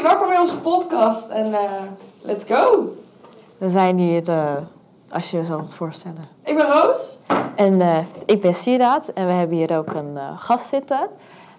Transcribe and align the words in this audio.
Hoi, 0.00 0.12
welkom 0.12 0.28
bij 0.28 0.38
onze 0.38 0.56
podcast 0.56 1.28
en 1.28 1.52
eh, 1.54 1.60
let's 2.22 2.44
go. 2.44 2.88
We 3.58 3.68
zijn 3.68 3.98
hier, 3.98 4.28
uh, 4.28 4.52
als 5.10 5.30
je 5.30 5.36
jezelf 5.36 5.60
wilt 5.60 5.74
voorstellen. 5.74 6.24
Ik 6.44 6.56
ben 6.56 6.66
Roos. 6.66 7.18
En 7.56 7.80
uh, 7.80 7.98
ik 8.26 8.40
ben 8.40 8.54
Sieraad 8.54 9.08
en 9.08 9.26
we 9.26 9.32
hebben 9.32 9.56
hier 9.56 9.76
ook 9.78 9.92
een 9.92 10.18
gast 10.36 10.68
zitten. 10.68 11.08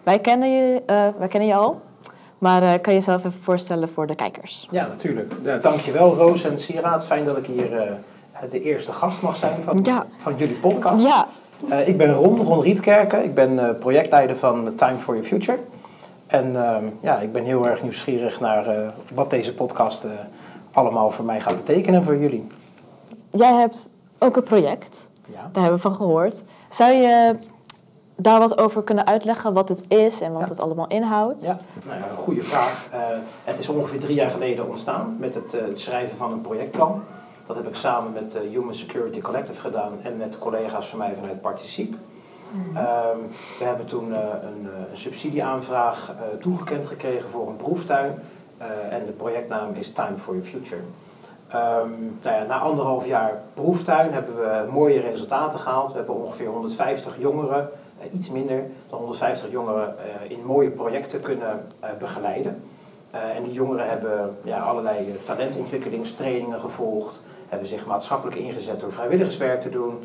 Wij 0.04 0.19
kennen 0.19 0.51
je, 0.51 0.81
wij 1.17 1.27
kennen 1.27 1.49
je 1.49 1.55
al, 1.55 1.81
maar 2.38 2.79
kan 2.79 2.93
je 2.93 2.99
jezelf 2.99 3.17
even 3.17 3.39
voorstellen 3.41 3.89
voor 3.89 4.08
de 4.08 4.15
kijkers? 4.15 4.67
Ja, 4.71 4.87
natuurlijk. 4.87 5.33
dankjewel 5.62 6.15
Roos 6.15 6.44
en 6.44 6.60
Sieraad. 6.60 7.05
Fijn 7.05 7.26
dat 7.26 7.37
ik 7.37 7.46
hier 7.46 7.69
de 8.49 8.62
eerste 8.62 8.94
gast 8.94 9.21
mag 9.21 9.35
zijn 9.35 9.63
van, 9.63 9.85
van 10.17 10.35
jullie 10.37 10.55
podcast. 10.55 11.03
Ja. 11.03 11.28
ik 11.85 11.97
ben 11.97 12.13
Ron, 12.13 12.42
Ron 12.42 12.62
Rietkerken. 12.62 13.23
Ik 13.23 13.33
ben 13.33 13.78
projectleider 13.79 14.37
van 14.37 14.76
Time 14.76 14.99
for 14.99 15.13
Your 15.13 15.28
Future. 15.28 15.60
En 16.31 16.55
ehm, 16.55 16.85
ja, 17.02 17.20
ik 17.20 17.31
ben 17.31 17.43
heel 17.43 17.67
erg 17.67 17.81
nieuwsgierig 17.81 18.39
naar 18.39 18.77
uh, 18.77 18.88
wat 19.13 19.30
deze 19.30 19.53
podcast 19.53 20.05
uh, 20.05 20.12
allemaal 20.72 21.12
voor 21.12 21.26
mij 21.26 21.41
gaat 21.41 21.55
betekenen 21.55 22.03
voor 22.03 22.17
jullie. 22.17 22.48
Jij 23.30 23.53
hebt 23.53 23.91
ook 24.20 24.36
een 24.36 24.44
project, 24.44 25.09
ja. 25.25 25.49
daar 25.52 25.63
hebben 25.63 25.73
we 25.73 25.88
van 25.88 25.95
gehoord. 25.95 26.44
Zou 26.70 26.91
je 26.91 27.36
daar 28.16 28.39
wat 28.39 28.58
over 28.58 28.84
kunnen 28.84 29.08
uitleggen 29.08 29.53
wat 29.53 29.70
het 29.70 29.81
is 29.88 30.22
en 30.22 30.34
wat 30.34 30.49
het 30.49 30.59
allemaal 30.59 30.88
inhoudt? 30.88 31.44
Ja, 31.44 31.58
nou 31.86 31.99
ja, 31.99 32.08
goede 32.16 32.44
vraag. 32.44 32.89
Uh, 32.94 33.00
het 33.44 33.59
is 33.59 33.70
ongeveer 33.70 34.00
drie 34.00 34.16
jaar 34.16 34.30
geleden 34.30 34.70
ontstaan 34.70 35.16
met 35.20 35.36
het, 35.36 35.52
het, 35.52 35.80
schrijven 35.80 36.17
van 36.17 36.31
een 36.31 36.41
projectplan. 36.41 37.03
Dat 37.45 37.55
heb 37.55 37.67
ik 37.67 37.75
samen 37.75 38.11
met 38.11 38.38
Human 38.52 38.75
Security 38.75 39.22
Collective 39.22 39.61
gedaan 39.61 39.94
en 40.02 40.17
met 40.17 40.39
collega's 40.39 40.88
van 40.88 41.00
mij 41.00 41.16
vanuit 41.16 41.41
Participe. 41.41 41.98
Ehm, 42.76 43.18
we 43.60 43.66
hebben 43.66 43.86
toen 43.86 44.10
uh, 44.10 44.18
een, 44.18 44.64
uh, 44.64 44.90
een, 44.90 44.98
subsidieaanvraag 44.98 46.12
uh, 46.12 46.42
toegekend 46.42 46.88
gekregen 46.88 47.30
voor 47.30 47.48
een 47.48 47.55
proeftuin. 47.55 48.14
en 48.90 49.05
de 49.05 49.12
projectnaam 49.12 49.73
is 49.73 49.92
Time 49.92 50.18
for 50.18 50.34
Your 50.34 50.50
Future. 50.50 50.82
Um, 51.56 52.20
nou 52.22 52.48
na 52.48 52.59
anderhalf 52.59 53.06
jaar 53.06 53.42
proeftuin 53.53 54.14
hebben 54.14 54.36
we 54.36 54.72
mooie 54.72 55.00
resultaten 55.00 55.59
gehaald. 55.59 55.92
We 55.92 55.98
hebben 55.98 56.16
ongeveer 56.16 56.48
150 56.48 57.16
jongeren, 57.20 57.70
iets 58.12 58.30
minder 58.30 58.64
dan 58.90 59.00
150 59.00 59.52
jongeren, 59.52 59.95
in 60.28 60.45
mooie 60.45 60.70
projecten 60.70 61.22
kunnen 61.22 61.68
begeleiden. 62.00 62.64
en 63.12 63.44
die 63.44 63.53
jongeren 63.53 63.90
hebben 63.90 64.38
ja, 64.44 64.59
allerlei 64.59 65.18
talentontwikkelingstrainingen 65.23 66.59
gevolgd, 66.59 67.22
hebben 67.50 67.68
zich 67.68 67.86
maatschappelijk 67.86 68.38
ingezet 68.38 68.80
door 68.80 68.92
vrijwilligerswerk 68.92 69.62
te 69.62 69.70
doen. 69.70 70.00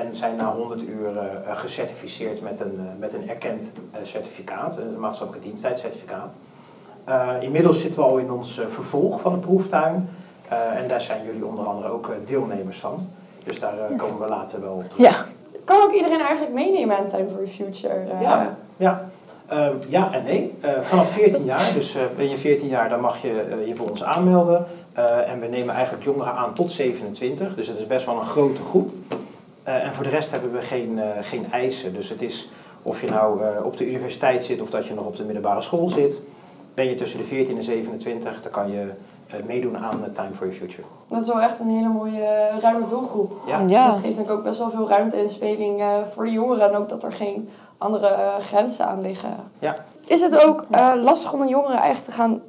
En 0.00 0.14
zijn 0.14 0.36
na 0.36 0.52
100 0.52 0.82
uur 0.88 1.12
uh, 1.12 1.56
gecertificeerd 1.56 2.42
met 2.42 2.60
een, 2.60 2.74
uh, 2.74 2.82
met 2.98 3.14
een 3.14 3.28
erkend 3.28 3.72
uh, 3.74 3.98
certificaat, 4.02 4.76
een 4.76 5.00
maatschappelijke 5.00 5.48
diensttijdscertificaat. 5.48 6.36
inmiddels 7.40 7.80
zitten 7.80 8.00
we 8.00 8.06
al 8.06 8.18
in 8.18 8.30
ons 8.30 8.60
vervolg 8.68 9.20
van 9.20 9.32
de 9.32 9.38
proeftuin. 9.38 10.08
en 10.76 10.88
daar 10.88 11.00
zijn 11.00 11.24
jullie 11.24 11.44
onder 11.44 11.64
andere 11.64 11.88
ook 11.88 12.10
deelnemers 12.24 12.78
van. 12.78 13.08
Dus 13.44 13.60
daar 13.60 13.74
komen 13.96 14.20
we 14.20 14.28
later 14.28 14.60
wel 14.60 14.72
op 14.72 14.90
terug. 14.90 15.06
Ja. 15.06 15.24
Kan 15.64 15.82
ook 15.82 15.92
iedereen 15.92 16.20
eigenlijk 16.20 16.52
meenemen 16.52 16.96
aan 16.96 17.08
Time 17.08 17.28
for 17.28 17.44
the 17.44 17.50
Future? 17.50 18.00
Ja, 18.20 18.56
ja. 18.76 19.02
Ehm, 19.46 19.74
ja 19.88 20.12
en 20.12 20.22
nee. 20.24 20.54
vanaf 20.80 21.10
14 21.10 21.44
jaar, 21.54 21.72
dus 21.74 21.96
ben 22.16 22.28
je 22.28 22.38
14 22.38 22.68
jaar, 22.68 22.88
dan 22.88 23.00
mag 23.00 23.22
je 23.22 23.62
je 23.66 23.74
bij 23.74 23.86
ons 23.90 24.04
aanmelden. 24.04 24.66
en 25.26 25.40
we 25.40 25.46
nemen 25.46 25.74
eigenlijk 25.74 26.04
jongeren 26.04 26.32
aan 26.32 26.54
tot 26.54 26.72
27, 26.72 27.54
dus 27.54 27.68
het 27.68 27.78
is 27.78 27.86
best 27.86 28.06
wel 28.06 28.16
een 28.16 28.26
grote 28.26 28.62
groep. 28.62 28.90
Eh, 29.66 29.84
en 29.84 29.94
voor 29.94 30.04
de 30.04 30.10
rest 30.10 30.30
hebben 30.30 30.52
we 30.52 30.60
geen, 30.60 30.98
eh, 30.98 31.08
geen 31.20 31.52
eisen. 31.52 31.94
Dus 31.94 32.08
het 32.08 32.22
is 32.22 32.48
of 32.82 33.00
je 33.00 33.10
nou 33.10 33.42
eh, 33.42 33.64
op 33.64 33.76
de 33.76 33.88
universiteit 33.88 34.44
zit 34.44 34.60
of 34.60 34.70
dat 34.70 34.86
je 34.86 34.94
nog 34.94 35.04
op 35.04 35.16
de 35.16 35.24
middelbare 35.24 35.60
school 35.60 35.88
zit. 35.88 36.20
Ben 36.74 36.88
je 36.88 36.94
tussen 36.94 37.18
de 37.18 37.24
14 37.24 37.56
en 37.56 37.62
27, 37.62 38.42
dan 38.42 38.52
kan 38.52 38.70
je 38.70 38.86
meedoen 39.46 39.78
aan 39.78 40.12
Time 40.12 40.34
for 40.34 40.46
Your 40.46 40.52
Future. 40.52 40.86
Dat 41.08 41.22
is 41.22 41.26
wel 41.26 41.40
echt 41.40 41.60
een 41.60 41.68
hele 41.68 41.88
mooie 41.88 42.48
ruime 42.60 42.88
doelgroep. 42.88 43.32
Ja. 43.46 43.88
Dat 43.88 43.98
geeft 43.98 44.16
denk 44.16 44.28
ik 44.28 44.34
ook 44.34 44.42
best 44.42 44.58
wel 44.58 44.70
veel 44.70 44.88
ruimte 44.88 45.16
en 45.16 45.30
speling 45.30 45.82
voor 46.12 46.24
de 46.24 46.30
jongeren. 46.30 46.68
En 46.70 46.76
ook 46.76 46.88
dat 46.88 47.02
er 47.02 47.12
geen 47.12 47.48
andere 47.78 48.16
grenzen 48.40 48.86
aan 48.86 49.00
liggen. 49.00 49.34
Ja. 49.58 49.74
Is 50.06 50.20
het 50.20 50.44
ook 50.44 50.64
lastig 51.02 51.32
om 51.32 51.40
een 51.40 51.48
jongere 51.48 51.76
eigenlijk 51.76 52.04
te 52.04 52.12
gaan 52.12 52.40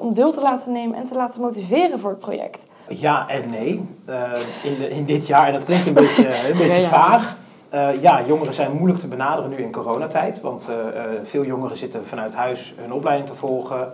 om 0.00 0.14
deel 0.14 0.32
te 0.32 0.40
laten 0.40 0.72
nemen 0.72 0.96
en 0.96 1.06
te 1.06 1.14
laten 1.14 1.40
motiveren 1.40 2.00
voor 2.00 2.10
het 2.10 2.18
project? 2.18 2.66
Ja 2.88 3.28
en 3.28 3.50
nee. 3.50 3.88
Uh, 4.08 4.30
in, 4.62 4.90
in 4.90 5.04
dit 5.04 5.26
jaar, 5.26 5.46
en 5.46 5.52
dat 5.52 5.64
klinkt 5.64 5.86
een 5.86 5.94
beetje, 5.94 6.48
een 6.50 6.58
beetje 6.58 6.86
vaag. 6.86 7.36
Uh, 7.74 8.02
ja, 8.02 8.24
jongeren 8.26 8.54
zijn 8.54 8.72
moeilijk 8.72 9.00
te 9.00 9.08
benaderen 9.08 9.50
nu 9.50 9.56
in 9.56 9.72
coronatijd. 9.72 10.40
Want 10.40 10.68
uh, 10.70 10.76
veel 11.22 11.44
jongeren 11.44 11.76
zitten 11.76 12.06
vanuit 12.06 12.34
huis 12.34 12.74
hun 12.76 12.92
opleiding 12.92 13.28
te 13.28 13.34
volgen. 13.34 13.92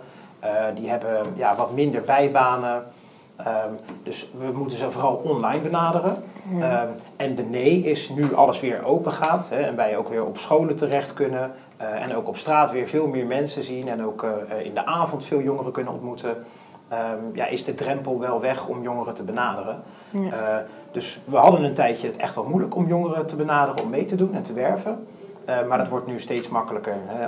die 0.75 0.89
hebben 0.89 1.17
ja, 1.35 1.55
wat 1.55 1.73
minder 1.73 2.01
bijbanen. 2.01 2.83
Um, 3.39 3.79
dus 4.03 4.27
we 4.37 4.57
moeten 4.57 4.77
ze 4.77 4.91
vooral 4.91 5.21
online 5.23 5.61
benaderen. 5.61 6.23
Um, 6.53 6.89
en 7.15 7.35
de 7.35 7.43
nee 7.43 7.83
is 7.83 8.09
nu 8.09 8.35
alles 8.35 8.59
weer 8.59 8.85
open 8.85 9.11
gaat. 9.11 9.49
Hè, 9.49 9.61
en 9.61 9.75
wij 9.75 9.97
ook 9.97 10.09
weer 10.09 10.25
op 10.25 10.37
scholen 10.37 10.75
terecht 10.75 11.13
kunnen. 11.13 11.51
en 11.77 12.15
ook 12.15 12.27
op 12.27 12.37
straat 12.37 12.71
weer 12.71 12.87
veel 12.87 13.07
meer 13.07 13.25
mensen 13.25 13.63
zien. 13.63 13.87
En 13.87 14.05
ook 14.05 14.25
in 14.63 14.73
de 14.73 14.85
avond 14.85 15.25
veel 15.25 15.41
jongeren 15.41 15.71
kunnen 15.71 15.93
ontmoeten. 15.93 16.35
Ehm, 16.93 17.17
ja, 17.33 17.45
is 17.45 17.63
de 17.63 17.75
drempel 17.75 18.19
wel 18.19 18.41
weg 18.41 18.67
om 18.67 18.81
jongeren 18.81 19.13
te 19.13 19.23
benaderen. 19.23 19.83
Uh, 20.11 20.57
dus 20.91 21.19
we 21.25 21.37
hadden 21.37 21.63
een 21.63 21.73
tijdje 21.73 22.07
het 22.07 22.17
echt 22.17 22.35
wel 22.35 22.43
moeilijk 22.43 22.75
om 22.75 22.87
jongeren 22.87 23.25
te 23.25 23.35
benaderen 23.35 23.83
om 23.83 23.89
mee 23.89 24.05
te 24.05 24.15
doen 24.15 24.33
en 24.33 24.43
te 24.43 24.53
werven. 24.53 25.07
Uh, 25.49 25.67
maar 25.67 25.77
dat 25.77 25.87
wordt 25.87 26.07
nu 26.07 26.19
steeds 26.19 26.49
makkelijker, 26.49 26.95
hè, 27.05 27.27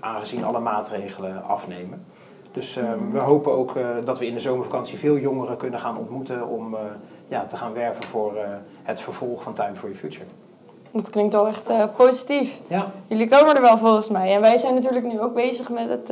aangezien 0.00 0.44
alle 0.44 0.60
maatregelen 0.60 1.44
afnemen. 1.44 2.04
Dus 2.52 2.76
um, 2.76 3.12
we 3.12 3.18
hopen 3.18 3.52
ook 3.52 3.76
uh, 3.76 3.88
dat 4.04 4.18
we 4.18 4.26
in 4.26 4.34
de 4.34 4.40
zomervakantie 4.40 4.98
veel 4.98 5.18
jongeren 5.18 5.56
kunnen 5.56 5.80
gaan 5.80 5.98
ontmoeten 5.98 6.48
om 6.48 6.76
ja, 7.28 7.44
te 7.44 7.56
gaan 7.56 7.72
werven 7.72 8.04
voor 8.04 8.32
het 8.82 9.00
vervolg 9.00 9.42
van 9.42 9.54
Time 9.54 9.74
for 9.74 9.88
Your 9.88 9.98
Future. 9.98 10.26
Dat 10.90 11.10
klinkt 11.10 11.34
wel 11.34 11.46
echt 11.46 11.96
positief. 11.96 12.60
Ja. 12.68 12.90
Jullie 13.06 13.28
komen 13.28 13.54
er 13.54 13.62
wel 13.62 13.78
volgens 13.78 14.08
mij. 14.08 14.34
En 14.34 14.40
wij 14.40 14.56
zijn 14.56 14.74
natuurlijk 14.74 15.06
nu 15.06 15.20
ook 15.20 15.34
bezig 15.34 15.68
met 15.68 15.88
het 15.88 16.10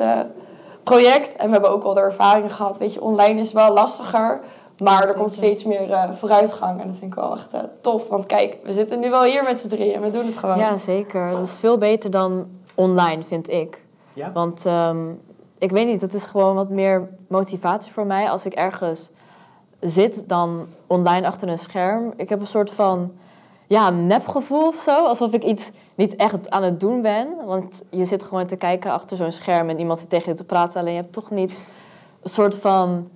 project. 0.84 1.36
En 1.36 1.46
we 1.46 1.52
hebben 1.52 1.70
ook 1.70 1.82
al 1.82 1.94
de 1.94 2.00
ervaring 2.00 2.54
gehad. 2.54 2.78
Weet 2.78 2.92
je, 2.92 3.00
online 3.00 3.40
is 3.40 3.52
wel 3.52 3.72
lastiger. 3.72 4.40
Maar 4.82 5.08
er 5.08 5.14
komt 5.14 5.32
steeds 5.32 5.64
meer 5.64 5.90
uh, 5.90 6.12
vooruitgang. 6.12 6.80
En 6.80 6.86
dat 6.86 6.98
vind 6.98 7.10
ik 7.10 7.18
wel 7.18 7.34
echt 7.34 7.54
uh, 7.54 7.60
tof. 7.80 8.08
Want 8.08 8.26
kijk, 8.26 8.56
we 8.62 8.72
zitten 8.72 9.00
nu 9.00 9.10
wel 9.10 9.22
hier 9.22 9.42
met 9.42 9.60
z'n 9.60 9.68
drieën. 9.68 9.94
En 9.94 10.02
we 10.02 10.10
doen 10.10 10.26
het 10.26 10.38
gewoon. 10.38 10.58
Ja, 10.58 10.76
zeker. 10.78 11.30
Dat 11.30 11.42
is 11.42 11.54
veel 11.54 11.78
beter 11.78 12.10
dan 12.10 12.46
online, 12.74 13.22
vind 13.28 13.50
ik. 13.50 13.84
Ja? 14.12 14.32
Want 14.32 14.64
um, 14.64 15.20
ik 15.58 15.70
weet 15.70 15.86
niet, 15.86 16.00
het 16.00 16.14
is 16.14 16.24
gewoon 16.24 16.54
wat 16.54 16.68
meer 16.68 17.08
motivatie 17.28 17.92
voor 17.92 18.06
mij. 18.06 18.30
Als 18.30 18.44
ik 18.44 18.52
ergens 18.52 19.10
zit 19.80 20.28
dan 20.28 20.66
online 20.86 21.26
achter 21.26 21.48
een 21.48 21.58
scherm. 21.58 22.12
Ik 22.16 22.28
heb 22.28 22.40
een 22.40 22.46
soort 22.46 22.70
van 22.70 23.12
ja, 23.66 23.90
nepgevoel 23.90 24.66
of 24.66 24.80
zo. 24.80 25.04
Alsof 25.04 25.32
ik 25.32 25.42
iets 25.42 25.70
niet 25.94 26.16
echt 26.16 26.50
aan 26.50 26.62
het 26.62 26.80
doen 26.80 27.02
ben. 27.02 27.28
Want 27.46 27.82
je 27.90 28.04
zit 28.04 28.22
gewoon 28.22 28.46
te 28.46 28.56
kijken 28.56 28.90
achter 28.90 29.16
zo'n 29.16 29.32
scherm 29.32 29.68
en 29.68 29.78
iemand 29.78 29.98
zit 29.98 30.10
tegen 30.10 30.30
je 30.30 30.36
te 30.38 30.44
praten. 30.44 30.80
Alleen 30.80 30.94
je 30.94 31.00
hebt 31.00 31.12
toch 31.12 31.30
niet 31.30 31.62
een 32.22 32.30
soort 32.30 32.56
van... 32.56 33.08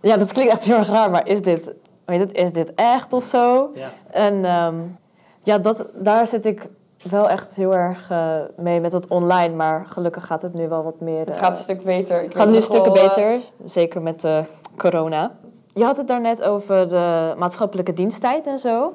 Ja, 0.00 0.16
dat 0.16 0.32
klinkt 0.32 0.52
echt 0.52 0.64
heel 0.64 0.76
erg 0.76 0.88
raar, 0.88 1.10
maar 1.10 1.28
is 1.28 1.42
dit, 1.42 1.70
weet 2.04 2.20
het, 2.20 2.32
is 2.32 2.52
dit 2.52 2.72
echt 2.74 3.12
of 3.12 3.24
zo? 3.24 3.70
Ja. 3.74 3.90
En 4.10 4.44
um, 4.44 4.98
ja, 5.42 5.58
dat, 5.58 5.86
daar 5.94 6.26
zit 6.26 6.46
ik 6.46 6.68
wel 7.10 7.28
echt 7.28 7.54
heel 7.54 7.74
erg 7.74 8.10
uh, 8.10 8.34
mee 8.56 8.80
met 8.80 8.92
het 8.92 9.06
online. 9.06 9.54
Maar 9.54 9.86
gelukkig 9.86 10.26
gaat 10.26 10.42
het 10.42 10.54
nu 10.54 10.68
wel 10.68 10.82
wat 10.82 11.00
meer... 11.00 11.20
Uh, 11.20 11.26
het 11.26 11.36
gaat 11.36 11.56
een 11.56 11.62
stuk 11.62 11.84
beter. 11.84 12.22
Het 12.22 12.34
gaat 12.34 12.48
nu 12.48 12.56
een 12.56 12.62
stuk 12.62 12.86
uh, 12.86 12.92
beter, 12.92 13.40
zeker 13.66 14.02
met 14.02 14.20
de 14.20 14.44
corona. 14.76 15.32
Je 15.74 15.84
had 15.84 15.96
het 15.96 16.08
daarnet 16.08 16.42
over 16.42 16.88
de 16.88 17.34
maatschappelijke 17.38 17.92
diensttijd 17.92 18.46
en 18.46 18.58
zo. 18.58 18.92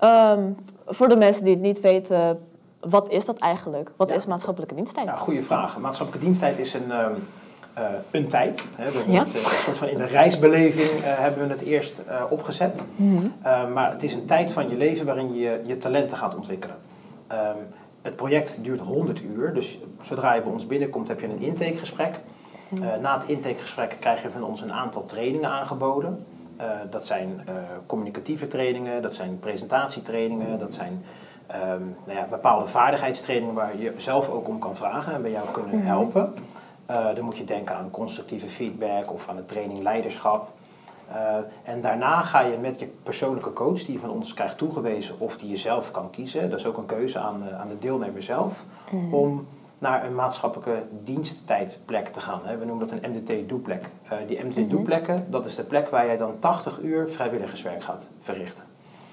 Um, 0.00 0.56
voor 0.86 1.08
de 1.08 1.16
mensen 1.16 1.44
die 1.44 1.54
het 1.54 1.62
niet 1.62 1.80
weten, 1.80 2.38
wat 2.80 3.10
is 3.10 3.24
dat 3.24 3.38
eigenlijk? 3.38 3.92
Wat 3.96 4.10
is 4.10 4.26
maatschappelijke 4.26 4.74
diensttijd? 4.74 5.06
Ja, 5.06 5.14
goede 5.14 5.42
vraag. 5.42 5.78
Maatschappelijke 5.78 6.26
diensttijd 6.26 6.58
is 6.58 6.74
een, 6.74 6.90
um, 6.90 7.28
uh, 7.78 7.84
een 8.10 8.28
tijd. 8.28 8.64
Hè. 8.76 8.90
We 8.90 9.12
ja. 9.12 9.24
het, 9.24 9.34
uh, 9.34 9.42
een 9.42 9.60
soort 9.62 9.78
van 9.78 9.88
in 9.88 9.98
de 9.98 10.04
reisbeleving 10.04 10.90
uh, 10.90 11.04
hebben 11.04 11.46
we 11.46 11.52
het 11.52 11.62
eerst 11.62 12.02
opgezet. 12.30 12.82
Mm 12.96 13.16
-hmm. 13.16 13.72
maar 13.72 13.90
het 13.90 14.02
is 14.02 14.14
een 14.14 14.26
tijd 14.26 14.52
van 14.52 14.68
je 14.68 14.76
leven 14.76 15.06
waarin 15.06 15.34
je 15.34 15.62
je 15.64 15.78
talenten 15.78 16.16
gaat 16.16 16.34
ontwikkelen. 16.34 16.76
Um, 17.32 17.38
het 18.02 18.16
project 18.16 18.58
duurt 18.62 18.80
100 18.80 19.22
uur, 19.22 19.54
dus 19.54 19.78
zodra 20.00 20.34
je 20.34 20.42
bij 20.42 20.52
ons 20.52 20.66
binnenkomt 20.66 21.08
heb 21.08 21.20
je 21.20 21.26
een 21.26 21.40
intakegesprek. 21.40 22.20
Mm 22.70 22.82
-hmm. 22.82 23.00
na 23.00 23.18
het 23.18 23.28
intakegesprek 23.28 23.96
krijg 24.00 24.22
je 24.22 24.30
van 24.30 24.44
ons 24.44 24.62
een 24.62 24.72
aantal 24.72 25.04
trainingen 25.04 25.50
aangeboden. 25.50 26.26
Dat 26.90 27.06
zijn 27.06 27.48
communicatieve 27.86 28.48
trainingen, 28.48 29.02
dat 29.02 29.14
zijn 29.14 29.38
presentatietrainingen, 29.38 30.58
dat 30.58 30.74
zijn 30.74 31.04
um, 31.54 31.96
nou 32.04 32.18
ja, 32.18 32.26
bepaalde 32.30 32.66
vaardigheidstrainingen 32.66 33.54
waar 33.54 33.78
je 33.78 33.94
zelf 33.96 34.28
ook 34.28 34.48
om 34.48 34.58
kan 34.58 34.76
vragen 34.76 35.14
en 35.14 35.22
bij 35.22 35.30
jou 35.30 35.50
kunnen 35.50 35.78
mhm. 35.78 35.86
helpen. 35.86 36.34
Uh, 36.90 37.14
dan 37.14 37.24
moet 37.24 37.38
je 37.38 37.44
denken 37.44 37.76
aan 37.76 37.90
constructieve 37.90 38.48
feedback 38.48 39.12
of 39.12 39.28
aan 39.28 39.36
de 39.36 39.44
training 39.44 39.82
leiderschap. 39.82 40.48
en 41.62 41.80
daarna 41.80 42.22
ga 42.22 42.40
je 42.40 42.56
met 42.56 42.78
je 42.78 42.86
persoonlijke 43.02 43.52
coach, 43.52 43.84
die 43.84 43.92
je 43.92 43.98
van 43.98 44.10
ons 44.10 44.34
krijgt 44.34 44.58
toegewezen 44.58 45.20
of 45.20 45.36
die 45.36 45.50
je 45.50 45.56
zelf 45.56 45.90
kan 45.90 46.10
kiezen, 46.10 46.50
dat 46.50 46.58
is 46.58 46.66
ook 46.66 46.76
een 46.76 46.86
keuze 46.86 47.18
aan, 47.18 47.42
aan 47.58 47.68
de 47.68 47.78
deelnemer 47.78 48.22
zelf, 48.22 48.64
mm 48.90 49.00
-hmm. 49.00 49.14
om 49.14 49.46
naar 49.78 50.04
een 50.04 50.14
maatschappelijke 50.14 50.82
diensttijdplek 51.04 52.06
te 52.06 52.20
gaan. 52.20 52.40
We 52.58 52.64
noemen 52.64 52.88
dat 52.88 52.98
een 52.98 53.10
MDT-doeplek. 53.10 53.88
Uh, 54.04 54.18
die 54.26 54.44
MDT-doeplekken, 54.44 55.26
dat 55.30 55.44
is 55.44 55.54
de 55.54 55.62
plek 55.62 55.88
waar 55.88 56.06
jij 56.06 56.16
dan 56.16 56.38
80 56.38 56.78
uur 56.78 57.10
vrijwilligerswerk 57.10 57.82
gaat 57.82 58.08
verrichten. 58.20 58.64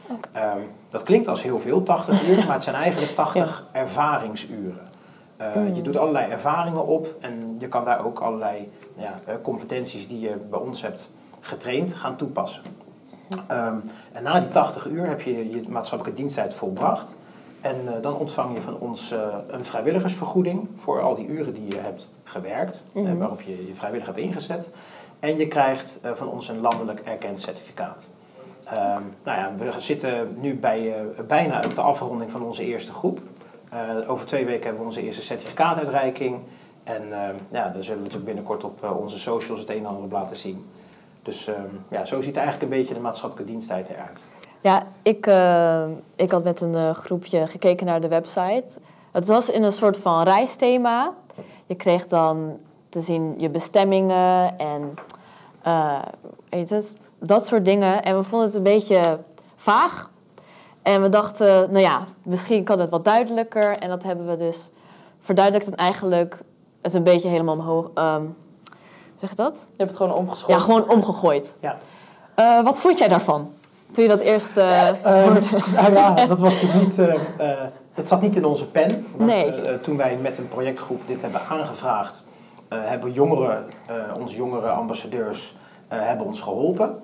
Um, 0.10 0.70
dat 0.90 1.04
klinkt 1.04 1.28
als 1.28 1.44
heel 1.44 1.60
veel, 1.60 1.84
80 1.84 2.28
uur, 2.28 2.38
maar 2.46 2.54
het 2.54 2.64
zijn 2.64 2.76
eigenlijk 2.76 3.16
80 3.16 3.68
ervaringsuren. 3.72 4.92
Uh, 5.42 5.76
Je 5.76 5.82
doet 5.82 5.98
allerlei 5.98 6.32
ervaringen 6.32 6.88
op 6.88 7.16
en 7.20 7.56
je 7.60 7.68
kan 7.68 7.86
daar 7.86 8.06
ook 8.06 8.20
allerlei 8.20 8.72
ja, 8.96 9.20
competenties 9.42 10.08
die 10.08 10.20
je 10.20 10.36
bij 10.50 10.60
ons 10.60 10.82
hebt 10.82 11.12
getraind 11.40 11.94
gaan 11.94 12.16
toepassen. 12.16 12.64
Um, 13.52 13.82
en 14.12 14.24
na 14.24 14.40
die 14.40 14.50
80 14.50 14.88
uur 14.88 15.08
heb 15.08 15.22
je 15.22 15.50
je 15.50 15.64
maatschappelijke 15.70 16.22
diensttijd 16.22 16.54
volbracht. 16.54 17.18
En 17.62 17.76
uh, 17.86 17.92
dan 18.02 18.16
ontvang 18.16 18.56
je 18.56 18.62
van 18.62 18.78
ons 18.80 19.12
uh, 19.12 19.20
een 19.48 19.66
vrijwilligersvergoeding 19.66 20.68
voor 20.76 21.02
al 21.02 21.16
die 21.16 21.28
uren 21.28 21.54
die 21.54 21.68
je 21.68 21.80
hebt 21.80 22.14
gewerkt, 22.24 22.84
mm 22.92 23.06
-hmm. 23.06 23.18
waarop 23.18 23.42
je 23.42 23.68
je 23.68 23.76
vrijwillig 23.76 24.06
hebt 24.06 24.18
ingezet. 24.18 24.72
En 25.20 25.38
je 25.38 25.48
krijgt 25.48 26.00
van 26.14 26.30
ons 26.30 26.50
een 26.50 26.62
landelijk 26.62 27.00
erkend 27.00 27.40
certificaat. 27.40 28.08
Um, 28.72 29.16
nou 29.24 29.38
ja, 29.38 29.52
we 29.58 29.80
zitten 29.80 30.38
nu 30.40 30.56
bij, 30.56 30.96
bijna 31.28 31.62
op 31.66 31.76
de 31.76 31.82
afronding 31.82 32.32
van 32.32 32.44
onze 32.44 32.66
eerste 32.66 32.92
groep. 32.92 33.20
over 34.08 34.26
twee 34.26 34.46
weken 34.46 34.64
hebben 34.64 34.82
we 34.82 34.88
onze 34.88 35.02
eerste 35.02 35.22
certificaatuitreiking. 35.22 36.40
En 36.84 37.04
ja, 37.50 37.70
daar 37.70 37.84
zullen 37.84 37.98
we 37.98 38.04
natuurlijk 38.04 38.26
binnenkort 38.26 38.64
op 38.64 38.98
onze 39.00 39.20
socials 39.20 39.60
het 39.60 39.70
een 39.70 39.78
en 39.78 39.86
ander 39.86 40.04
op 40.04 40.12
laten 40.12 40.36
zien. 40.36 40.66
Dus 41.24 41.48
um, 41.48 41.86
ja, 41.88 42.06
zo 42.06 42.22
ziet 42.22 42.36
eigenlijk 42.36 42.72
een 42.72 42.78
beetje 42.80 42.94
de 42.94 43.00
maatschappelijke 43.00 43.52
diensttijd 43.52 43.90
eruit. 43.90 44.26
Ja, 44.62 44.84
ik, 45.02 45.28
ik 46.16 46.32
had 46.32 46.44
met 46.44 46.62
een 46.62 46.96
groepje 46.96 47.48
gekeken 47.48 47.86
naar 47.86 48.02
de 48.02 48.08
website. 48.08 48.80
Het 49.12 49.28
was 49.28 49.50
in 49.50 49.64
een 49.64 49.72
soort 49.72 49.98
van 49.98 50.24
reisthema. 50.24 51.14
Je 51.66 51.76
kreeg 51.76 52.08
dan 52.08 52.60
te 52.90 53.02
zien 53.02 53.34
je 53.38 53.50
bestemmingen 53.50 54.58
en 54.58 54.94
uh, 55.68 56.02
weet 56.50 56.70
het, 56.70 56.98
dat 57.26 57.46
soort 57.48 57.66
dingen. 57.66 58.04
En 58.04 58.18
we 58.18 58.24
vonden 58.24 58.48
het 58.48 58.58
een 58.58 58.64
beetje 58.64 59.20
vaag. 59.56 60.10
En 60.82 61.02
we 61.02 61.10
dachten, 61.10 61.48
nou 61.48 61.80
ja, 61.80 62.04
misschien 62.24 62.64
kan 62.64 62.80
het 62.80 62.90
wat 62.90 63.06
duidelijker. 63.06 63.78
En 63.78 63.90
dat 63.90 64.04
hebben 64.04 64.28
we 64.28 64.36
dus 64.36 64.72
verduidelijkt 65.22 65.68
en 65.68 65.76
eigenlijk 65.76 66.40
het 66.82 66.94
een 66.94 67.04
beetje 67.04 67.30
helemaal 67.30 67.56
omhoog... 67.56 67.90
Um, 67.96 68.36
zeg 69.20 69.30
je 69.30 69.36
dat? 69.36 69.56
Je 69.56 69.74
hebt 69.78 69.90
het 69.90 70.00
gewoon 70.00 70.14
omgegooid. 70.14 70.58
Ja, 70.58 70.64
gewoon 70.64 70.90
omgegooid. 70.90 71.56
Ja. 71.60 71.78
Uh, 72.36 72.64
wat 72.64 72.78
vond 72.78 72.98
jij 72.98 73.08
daarvan? 73.08 73.52
Toen 73.92 74.04
je 74.04 74.10
dat 74.10 74.20
eerst 74.20 74.58
uh, 74.58 74.90
hoorde? 75.04 75.40
nou 75.76 75.94
ja, 75.94 76.26
dat 76.26 76.40
was 76.40 76.62
natuurlijk 76.62 76.82
niet... 76.82 77.22
Het 77.94 78.08
zat 78.08 78.22
niet 78.22 78.36
in 78.36 78.46
onze 78.46 78.66
pen. 78.66 79.08
Want, 79.16 79.30
nee. 79.30 79.80
toen 79.82 79.98
wij 79.98 80.18
met 80.22 80.38
een 80.38 80.48
projectgroep 80.48 81.02
dit 81.08 81.22
hebben 81.22 81.42
aangevraagd... 81.50 82.26
hebben 82.70 83.12
jongeren, 83.12 83.66
onze 84.20 84.36
jongere 84.36 84.68
ambassadeurs, 84.68 85.56
hebben 85.88 86.26
ons 86.26 86.42
geholpen. 86.42 87.02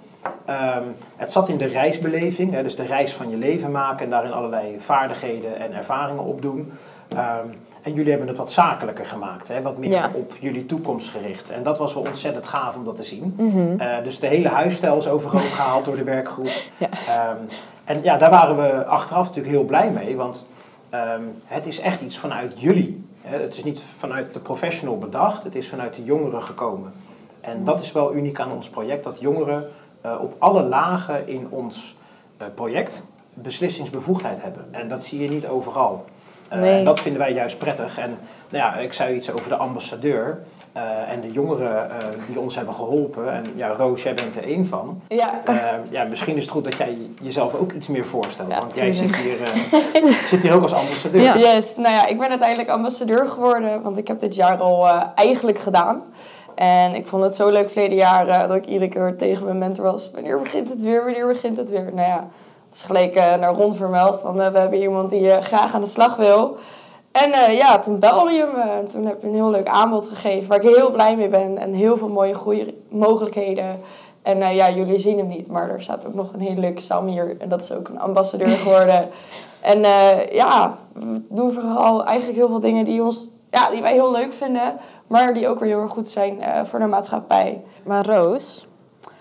Um, 0.49 0.95
het 1.15 1.31
zat 1.31 1.49
in 1.49 1.57
de 1.57 1.65
reisbeleving, 1.65 2.53
hè, 2.53 2.63
dus 2.63 2.75
de 2.75 2.83
reis 2.83 3.13
van 3.13 3.29
je 3.29 3.37
leven 3.37 3.71
maken... 3.71 4.05
en 4.05 4.11
daarin 4.11 4.33
allerlei 4.33 4.79
vaardigheden 4.79 5.59
en 5.59 5.73
ervaringen 5.73 6.23
opdoen... 6.23 6.71
Um, 7.13 7.51
en 7.81 7.93
jullie 7.93 8.09
hebben 8.09 8.27
het 8.27 8.37
wat 8.37 8.51
zakelijker 8.51 9.05
gemaakt, 9.05 9.47
hè? 9.47 9.61
wat 9.61 9.77
meer 9.77 9.89
ja. 9.89 10.11
op 10.13 10.33
jullie 10.39 10.65
toekomst 10.65 11.09
gericht. 11.09 11.49
En 11.49 11.63
dat 11.63 11.77
was 11.77 11.93
wel 11.93 12.03
ontzettend 12.03 12.45
gaaf 12.45 12.75
om 12.75 12.85
dat 12.85 12.95
te 12.95 13.03
zien. 13.03 13.33
Mm 13.37 13.51
-hmm. 13.51 13.81
uh, 13.81 14.03
dus 14.03 14.19
de 14.19 14.27
hele 14.27 14.47
huisstijl 14.47 14.97
is 14.97 15.07
overhoop 15.07 15.51
gehaald 15.59 15.85
door 15.85 15.95
de 15.95 16.03
werkgroep. 16.03 16.51
Ja. 16.77 16.89
Um, 17.31 17.47
en 17.83 18.03
ja, 18.03 18.17
daar 18.17 18.29
waren 18.29 18.57
we 18.57 18.85
achteraf 18.85 19.27
natuurlijk 19.27 19.55
heel 19.55 19.65
blij 19.65 19.89
mee, 19.89 20.15
want 20.15 20.45
het 21.45 21.65
is 21.65 21.79
echt 21.79 22.01
iets 22.01 22.17
vanuit 22.17 22.53
jullie. 22.55 23.05
Hè? 23.21 23.41
Het 23.41 23.57
is 23.57 23.63
niet 23.63 23.81
vanuit 23.97 24.33
de 24.33 24.39
professional 24.39 24.97
bedacht, 24.97 25.43
het 25.43 25.55
is 25.55 25.67
vanuit 25.67 25.95
de 25.95 26.03
jongeren 26.03 26.43
gekomen. 26.43 26.93
En 27.49 27.63
dat 27.63 27.81
is 27.81 27.91
wel 27.91 28.13
uniek 28.13 28.39
aan 28.39 28.51
ons 28.51 28.69
project, 28.69 29.03
dat 29.03 29.19
jongeren 29.19 29.69
uh, 30.05 30.21
op 30.21 30.35
alle 30.37 30.63
lagen 30.63 31.27
in 31.27 31.47
ons 31.49 31.95
uh, 32.41 32.47
project 32.55 33.03
beslissingsbevoegdheid 33.33 34.41
hebben. 34.41 34.67
En 34.71 34.89
dat 34.89 35.05
zie 35.05 35.21
je 35.21 35.29
niet 35.29 35.47
overal. 35.47 36.05
Uh, 36.53 36.59
nee. 36.59 36.83
Dat 36.83 36.99
vinden 36.99 37.21
wij 37.21 37.33
juist 37.33 37.57
prettig. 37.57 37.97
En 37.97 38.17
nou 38.49 38.63
ja, 38.63 38.75
ik 38.75 38.93
zei 38.93 39.15
iets 39.15 39.31
over 39.31 39.49
de 39.49 39.55
ambassadeur. 39.55 40.39
Uh, 40.77 41.11
en 41.11 41.21
de 41.21 41.31
jongeren 41.31 41.87
uh, 41.89 41.95
die 42.27 42.39
ons 42.39 42.55
hebben 42.55 42.73
geholpen. 42.73 43.33
En 43.33 43.45
ja, 43.55 43.67
Roos, 43.67 44.03
jij 44.03 44.13
bent 44.13 44.35
er 44.35 44.43
één 44.43 44.67
van. 44.67 45.01
Ja. 45.07 45.41
ja, 45.89 46.03
misschien 46.03 46.35
is 46.35 46.41
het 46.41 46.51
goed 46.51 46.63
dat 46.63 46.77
jij 46.77 46.97
jezelf 47.21 47.55
ook 47.55 47.71
iets 47.71 47.87
meer 47.87 48.05
voorstelt. 48.05 48.49
Ja, 48.51 48.59
want 48.59 48.75
jij 48.75 48.93
zit 48.93 49.15
hier, 49.15 49.37
zit 50.29 50.41
hier 50.41 50.53
ook 50.53 50.63
als 50.63 50.73
ambassadeur. 50.73 51.21
Ja. 51.21 51.37
Yes, 51.37 51.75
nou 51.75 51.93
ja, 51.93 52.05
ik 52.05 52.17
ben 52.19 52.29
uiteindelijk 52.29 52.69
ambassadeur 52.69 53.27
geworden. 53.27 53.81
Want 53.81 53.97
ik 53.97 54.07
heb 54.07 54.19
dit 54.19 54.35
jaar 54.35 54.57
al 54.57 54.87
eigenlijk 55.15 55.59
gedaan. 55.59 56.03
En 56.59 56.95
ik 56.95 57.07
vond 57.07 57.23
het 57.23 57.35
zo 57.35 57.49
leuk 57.49 57.69
verleden 57.69 57.97
jaar 57.97 58.47
dat 58.47 58.57
ik 58.57 58.65
iedere 58.65 58.89
keer 58.89 59.15
tegen 59.17 59.45
mijn 59.45 59.57
mentor 59.57 59.85
was. 59.85 60.11
Wanneer 60.13 60.39
begint 60.39 60.69
het 60.69 60.81
weer? 60.81 61.03
Wanneer 61.03 61.27
begint 61.27 61.57
het 61.57 61.69
weer? 61.69 61.93
Nou 61.93 62.07
ja, 62.07 62.27
het 62.67 62.75
is 62.75 62.81
gelijk 62.81 63.15
uh, 63.15 63.35
naar 63.35 63.53
Ron 63.53 63.75
vermeld 63.75 64.19
van 64.19 64.41
uh, 64.41 64.47
we 64.47 64.59
hebben 64.59 64.81
iemand 64.81 65.09
die 65.09 65.21
uh, 65.21 65.37
graag 65.37 65.73
aan 65.73 65.81
de 65.81 65.87
slag 65.87 66.15
wil. 66.15 66.57
En 67.11 67.55
ja, 67.55 67.79
toen 67.79 67.99
belde 67.99 68.31
je 68.31 68.51
me 68.55 68.61
en 68.61 68.87
toen 68.87 69.05
heb 69.05 69.21
je 69.21 69.27
een 69.27 69.33
heel 69.33 69.49
leuk 69.49 69.67
aanbod 69.67 70.07
gegeven 70.07 70.47
waar 70.49 70.63
ik 70.63 70.75
heel 70.75 70.91
blij 70.91 71.15
mee 71.15 71.29
ben. 71.29 71.57
En 71.57 71.73
heel 71.73 71.97
veel 71.97 72.09
mooie 72.09 72.35
groeimogelijkheden. 72.35 73.79
En 74.21 74.55
ja, 74.55 74.69
jullie 74.69 74.99
zien 74.99 75.17
hem 75.17 75.27
niet, 75.27 75.47
maar 75.47 75.69
er 75.69 75.81
staat 75.81 76.07
ook 76.07 76.13
nog 76.13 76.33
een 76.33 76.39
hele 76.39 76.59
leuke 76.59 76.81
Sam 76.81 77.07
hier. 77.07 77.35
En 77.39 77.49
dat 77.49 77.63
is 77.63 77.71
ook 77.71 77.87
een 77.87 77.99
ambassadeur 77.99 78.57
geworden. 78.63 79.09
en 79.61 79.81
ja, 80.31 80.77
we 80.93 81.21
doen 81.29 81.53
vooral 81.53 82.05
eigenlijk 82.05 82.37
heel 82.37 82.47
veel 82.47 82.59
dingen 82.59 82.85
die, 82.85 83.03
ons, 83.03 83.27
ja, 83.49 83.69
die 83.69 83.81
wij 83.81 83.93
heel 83.93 84.11
leuk 84.11 84.33
vinden. 84.33 84.79
Maar 85.09 85.33
die 85.33 85.47
ook 85.47 85.59
weer 85.59 85.69
heel 85.69 85.81
erg 85.81 85.91
goed 85.91 86.09
zijn 86.09 86.67
voor 86.67 86.79
de 86.79 86.85
maatschappij. 86.85 87.63
Maar 87.83 88.05
Roos, 88.05 88.67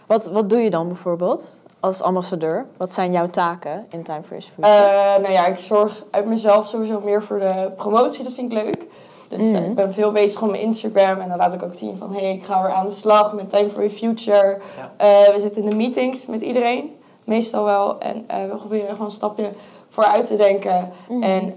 wat, 0.06 0.26
wat 0.26 0.50
doe 0.50 0.58
je 0.58 0.70
dan 0.70 0.88
bijvoorbeeld? 0.88 1.60
als 1.80 2.02
ambassadeur? 2.02 2.66
Wat 2.76 2.92
zijn 2.92 3.12
jouw 3.12 3.30
taken 3.30 3.86
in 3.90 4.02
Time 4.02 4.22
for 4.22 4.36
Your 4.36 4.52
Future? 4.54 4.74
Uh, 4.74 5.22
nou 5.22 5.32
ja, 5.32 5.46
ik 5.46 5.58
zorg 5.58 6.04
uit 6.10 6.26
mezelf 6.26 6.68
sowieso 6.68 7.00
meer 7.00 7.22
voor 7.22 7.38
de 7.38 7.70
promotie. 7.76 8.24
Dat 8.24 8.34
vind 8.34 8.52
ik 8.52 8.58
leuk. 8.62 8.86
Dus 9.28 9.42
mm. 9.42 9.54
uh, 9.54 9.66
ik 9.66 9.74
ben 9.74 9.94
veel 9.94 10.12
bezig 10.12 10.42
op 10.42 10.50
mijn 10.50 10.62
Instagram. 10.62 11.20
En 11.20 11.28
dan 11.28 11.36
laat 11.36 11.54
ik 11.54 11.62
ook 11.62 11.74
zien 11.74 11.96
van... 11.96 12.12
hé, 12.12 12.20
hey, 12.20 12.32
ik 12.32 12.44
ga 12.44 12.62
weer 12.62 12.72
aan 12.72 12.86
de 12.86 12.92
slag 12.92 13.32
met 13.32 13.50
Time 13.50 13.68
for 13.68 13.80
Your 13.82 13.96
Future. 13.96 14.58
Ja. 14.76 15.26
Uh, 15.26 15.34
we 15.34 15.40
zitten 15.40 15.62
in 15.62 15.70
de 15.70 15.76
meetings 15.76 16.26
met 16.26 16.40
iedereen. 16.40 16.96
Meestal 17.24 17.64
wel. 17.64 17.98
En 17.98 18.24
we 18.48 18.56
proberen 18.56 18.88
gewoon 18.88 19.06
een 19.06 19.12
stapje 19.12 19.50
vooruit 19.88 20.26
te 20.26 20.36
denken. 20.36 20.92
Mm. 21.08 21.22
En 21.22 21.54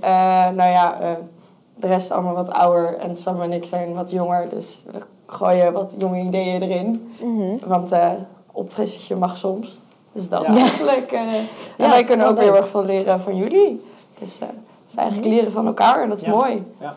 nou 0.56 0.72
ja, 0.72 0.98
de 1.81 1.88
rest 1.88 2.06
is 2.06 2.12
allemaal 2.12 2.33
wat 2.33 2.50
ouder. 2.50 2.98
En 2.98 3.16
Sam 3.16 3.42
en 3.42 3.54
ik 3.54 3.66
zijn 3.66 3.94
wat 3.94 4.12
jonger. 4.12 4.50
Dus 4.50 4.83
we 4.92 5.00
gooien 5.25 5.74
wat 5.74 5.95
jonge 5.98 6.19
ideeën 6.19 6.62
erin. 6.62 7.13
Mm-hmm. 7.22 7.60
Want 7.66 7.92
opfrissetje 8.52 9.16
mag 9.16 9.38
soms. 9.38 9.81
Dus 10.11 10.30
dat 10.30 10.42
ja. 10.42 10.56
eigenlijk. 10.56 11.11
Uh, 11.11 11.19
en 11.19 11.47
ja, 11.78 11.90
wij 11.90 12.04
kunnen 12.04 12.28
ook 12.28 12.40
heel 12.40 12.56
erg 12.56 12.68
veel 12.68 12.85
leren 12.85 13.21
van 13.21 13.35
jullie. 13.35 13.85
Dus 14.19 14.40
uh, 14.42 14.47
het 14.47 14.90
is 14.90 14.95
eigenlijk 14.95 15.28
leren 15.28 15.52
van 15.52 15.68
elkaar 15.68 16.02
en 16.02 16.09
dat 16.09 16.18
is 16.18 16.26
ja. 16.26 16.31
mooi. 16.31 16.64
Ja. 16.80 16.95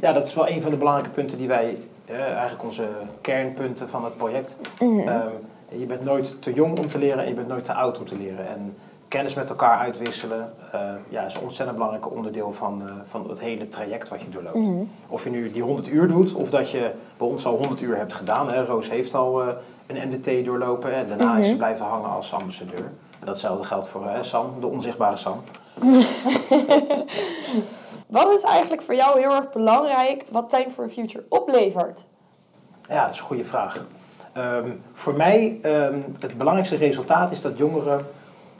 ja, 0.00 0.12
dat 0.12 0.26
is 0.26 0.34
wel 0.34 0.48
een 0.48 0.62
van 0.62 0.70
de 0.70 0.76
belangrijke 0.76 1.14
punten 1.14 1.38
die 1.38 1.48
wij, 1.48 1.78
uh, 2.10 2.20
eigenlijk 2.20 2.64
onze 2.64 2.88
kernpunten 3.20 3.88
van 3.88 4.04
het 4.04 4.16
project. 4.16 4.56
Mm. 4.78 5.08
Um, 5.08 5.30
je 5.68 5.86
bent 5.86 6.04
nooit 6.04 6.42
te 6.42 6.52
jong 6.52 6.78
om 6.78 6.88
te 6.88 6.98
leren 6.98 7.22
en 7.22 7.28
je 7.28 7.34
bent 7.34 7.48
nooit 7.48 7.64
te 7.64 7.72
oud 7.72 7.98
om 7.98 8.04
te 8.04 8.16
leren. 8.16 8.48
En 8.48 8.76
kennis 9.16 9.34
met 9.34 9.48
elkaar 9.48 9.78
uitwisselen 9.78 10.52
ja, 11.08 11.22
is 11.22 11.34
een 11.34 11.42
ontzettend 11.42 11.76
belangrijk 11.78 12.10
onderdeel 12.10 12.52
van, 12.52 12.82
van 13.04 13.28
het 13.28 13.40
hele 13.40 13.68
traject 13.68 14.08
wat 14.08 14.20
je 14.20 14.28
doorloopt. 14.28 14.54
Mm. 14.54 14.90
Of 15.08 15.24
je 15.24 15.30
nu 15.30 15.52
die 15.52 15.62
100 15.62 15.88
uur 15.88 16.08
doet 16.08 16.32
of 16.32 16.50
dat 16.50 16.70
je 16.70 16.90
bij 17.16 17.26
ons 17.26 17.46
al 17.46 17.56
100 17.56 17.80
uur 17.82 17.96
hebt 17.96 18.12
gedaan. 18.12 18.52
Hè. 18.52 18.64
Roos 18.64 18.90
heeft 18.90 19.14
al 19.14 19.42
een 19.86 20.08
NDT 20.08 20.44
doorlopen. 20.44 20.94
En 20.94 21.08
daarna 21.08 21.32
Mhm. 21.32 21.40
is 21.40 21.48
ze 21.48 21.56
blijven 21.56 21.86
hangen 21.86 22.10
als 22.10 22.34
ambassadeur. 22.34 22.90
En 23.20 23.26
datzelfde 23.26 23.64
geldt 23.64 23.88
voor 23.88 24.08
hè, 24.08 24.24
Sam, 24.24 24.60
de 24.60 24.66
onzichtbare 24.66 25.16
Sam. 25.16 25.42
Wat 28.06 28.32
is 28.32 28.42
eigenlijk 28.42 28.82
voor 28.82 28.94
jou 28.94 29.20
heel 29.20 29.34
erg 29.34 29.52
belangrijk 29.52 30.24
wat 30.30 30.50
Time 30.50 30.70
for 30.74 30.88
Future 30.88 31.24
oplevert? 31.28 32.06
Ja, 32.88 33.04
dat 33.04 33.14
is 33.14 33.18
een 33.20 33.26
goede 33.26 33.44
vraag. 33.44 33.84
Um, 34.36 34.82
voor 34.94 35.14
mij, 35.14 35.58
um, 35.62 36.04
het 36.20 36.38
belangrijkste 36.38 36.76
resultaat 36.76 37.30
is 37.30 37.42
dat 37.42 37.58
jongeren 37.58 38.06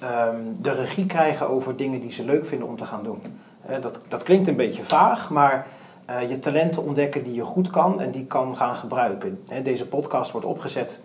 um, 0.02 0.56
de 0.60 0.72
regie 0.72 1.06
krijgen 1.06 1.48
over 1.48 1.76
dingen 1.76 2.00
die 2.00 2.12
ze 2.12 2.24
leuk 2.24 2.46
vinden 2.46 2.68
om 2.68 2.76
te 2.76 2.84
gaan 2.84 3.02
doen. 3.02 3.22
Uh, 3.70 3.82
dat, 3.82 4.00
dat 4.08 4.22
klinkt 4.22 4.48
een 4.48 4.56
beetje 4.56 4.84
vaag, 4.84 5.30
maar 5.30 5.66
uh, 6.10 6.30
je 6.30 6.38
talenten 6.38 6.82
ontdekken 6.82 7.24
die 7.24 7.34
je 7.34 7.44
goed 7.44 7.70
kan 7.70 8.00
en 8.00 8.10
die 8.10 8.26
kan 8.26 8.56
gaan 8.56 8.74
gebruiken. 8.74 9.42
Uh, 9.52 9.64
deze 9.64 9.86
podcast 9.86 10.30
wordt 10.30 10.46
opgezet 10.46 11.00